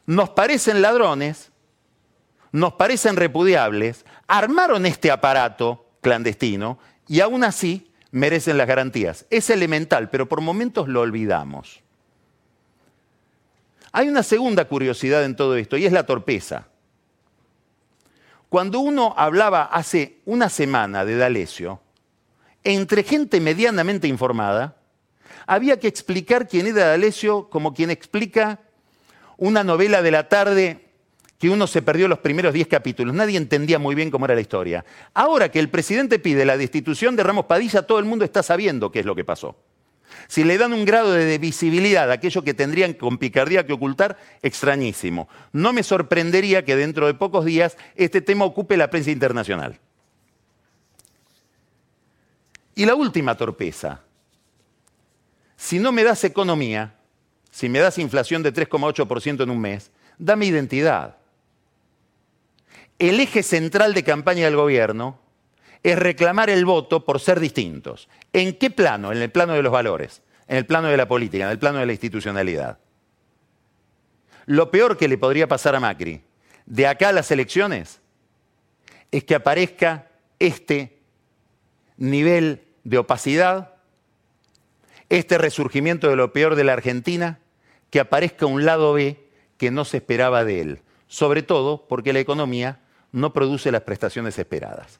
Nos 0.05 0.29
parecen 0.29 0.83
ladrones, 0.83 1.51
nos 2.51 2.73
parecen 2.73 3.15
repudiables, 3.15 4.05
armaron 4.27 4.85
este 4.85 5.09
aparato 5.09 5.87
clandestino 6.01 6.77
y 7.07 7.21
aún 7.21 7.43
así 7.43 7.91
merecen 8.11 8.59
las 8.59 8.67
garantías. 8.67 9.25
Es 9.31 9.49
elemental, 9.49 10.11
pero 10.11 10.29
por 10.29 10.41
momentos 10.41 10.87
lo 10.87 11.01
olvidamos. 11.01 11.81
Hay 13.97 14.09
una 14.09 14.21
segunda 14.21 14.65
curiosidad 14.65 15.25
en 15.25 15.35
todo 15.35 15.55
esto 15.55 15.75
y 15.75 15.87
es 15.87 15.91
la 15.91 16.05
torpeza. 16.05 16.67
Cuando 18.47 18.79
uno 18.79 19.15
hablaba 19.17 19.63
hace 19.63 20.19
una 20.25 20.49
semana 20.49 21.03
de 21.03 21.17
D'Alessio, 21.17 21.81
entre 22.63 23.01
gente 23.01 23.41
medianamente 23.41 24.07
informada, 24.07 24.77
había 25.47 25.79
que 25.79 25.87
explicar 25.87 26.47
quién 26.47 26.67
era 26.67 26.89
D'Alessio 26.89 27.49
como 27.49 27.73
quien 27.73 27.89
explica 27.89 28.59
una 29.35 29.63
novela 29.63 30.03
de 30.03 30.11
la 30.11 30.29
tarde 30.29 30.89
que 31.39 31.49
uno 31.49 31.65
se 31.65 31.81
perdió 31.81 32.07
los 32.07 32.19
primeros 32.19 32.53
10 32.53 32.67
capítulos. 32.67 33.15
Nadie 33.15 33.37
entendía 33.37 33.79
muy 33.79 33.95
bien 33.95 34.11
cómo 34.11 34.25
era 34.25 34.35
la 34.35 34.41
historia. 34.41 34.85
Ahora 35.15 35.49
que 35.49 35.57
el 35.57 35.71
presidente 35.71 36.19
pide 36.19 36.45
la 36.45 36.55
destitución 36.55 37.15
de 37.15 37.23
Ramos 37.23 37.45
Padilla, 37.45 37.81
todo 37.81 37.97
el 37.97 38.05
mundo 38.05 38.25
está 38.25 38.43
sabiendo 38.43 38.91
qué 38.91 38.99
es 38.99 39.07
lo 39.07 39.15
que 39.15 39.25
pasó. 39.25 39.55
Si 40.27 40.43
le 40.43 40.57
dan 40.57 40.73
un 40.73 40.85
grado 40.85 41.11
de 41.11 41.37
visibilidad 41.37 42.09
a 42.09 42.15
aquello 42.15 42.43
que 42.43 42.53
tendrían 42.53 42.93
con 42.93 43.17
picardía 43.17 43.65
que 43.65 43.73
ocultar, 43.73 44.17
extrañísimo. 44.41 45.29
No 45.51 45.73
me 45.73 45.83
sorprendería 45.83 46.65
que 46.65 46.75
dentro 46.75 47.07
de 47.07 47.13
pocos 47.13 47.45
días 47.45 47.77
este 47.95 48.21
tema 48.21 48.45
ocupe 48.45 48.77
la 48.77 48.89
prensa 48.89 49.11
internacional. 49.11 49.79
Y 52.75 52.85
la 52.85 52.95
última 52.95 53.35
torpeza. 53.35 54.01
Si 55.55 55.79
no 55.79 55.91
me 55.91 56.03
das 56.03 56.23
economía, 56.23 56.95
si 57.49 57.69
me 57.69 57.79
das 57.79 57.97
inflación 57.97 58.43
de 58.43 58.53
3,8% 58.53 59.43
en 59.43 59.49
un 59.49 59.59
mes, 59.59 59.91
dame 60.17 60.45
identidad 60.45 61.17
el 62.99 63.19
eje 63.19 63.43
central 63.43 63.93
de 63.93 64.03
campaña 64.03 64.45
del 64.45 64.55
gobierno 64.55 65.19
es 65.83 65.97
reclamar 65.97 66.49
el 66.49 66.65
voto 66.65 67.05
por 67.05 67.19
ser 67.19 67.39
distintos. 67.39 68.09
¿En 68.33 68.57
qué 68.57 68.69
plano? 68.69 69.11
En 69.11 69.21
el 69.21 69.31
plano 69.31 69.53
de 69.53 69.61
los 69.61 69.71
valores, 69.71 70.21
en 70.47 70.57
el 70.57 70.65
plano 70.65 70.87
de 70.87 70.97
la 70.97 71.07
política, 71.07 71.45
en 71.45 71.51
el 71.51 71.59
plano 71.59 71.79
de 71.79 71.85
la 71.85 71.91
institucionalidad. 71.91 72.79
Lo 74.45 74.71
peor 74.71 74.97
que 74.97 75.07
le 75.07 75.17
podría 75.17 75.47
pasar 75.47 75.75
a 75.75 75.79
Macri 75.79 76.21
de 76.65 76.87
acá 76.87 77.09
a 77.09 77.13
las 77.13 77.31
elecciones 77.31 77.99
es 79.11 79.23
que 79.23 79.35
aparezca 79.35 80.07
este 80.39 80.99
nivel 81.97 82.61
de 82.83 82.97
opacidad, 82.97 83.73
este 85.09 85.37
resurgimiento 85.37 86.09
de 86.09 86.15
lo 86.15 86.33
peor 86.33 86.55
de 86.55 86.63
la 86.63 86.73
Argentina, 86.73 87.39
que 87.89 87.99
aparezca 87.99 88.45
un 88.45 88.65
lado 88.65 88.93
B 88.93 89.17
que 89.57 89.71
no 89.71 89.85
se 89.85 89.97
esperaba 89.97 90.43
de 90.43 90.61
él, 90.61 90.81
sobre 91.07 91.41
todo 91.41 91.87
porque 91.87 92.13
la 92.13 92.19
economía 92.19 92.79
no 93.11 93.33
produce 93.33 93.71
las 93.71 93.81
prestaciones 93.81 94.37
esperadas. 94.37 94.99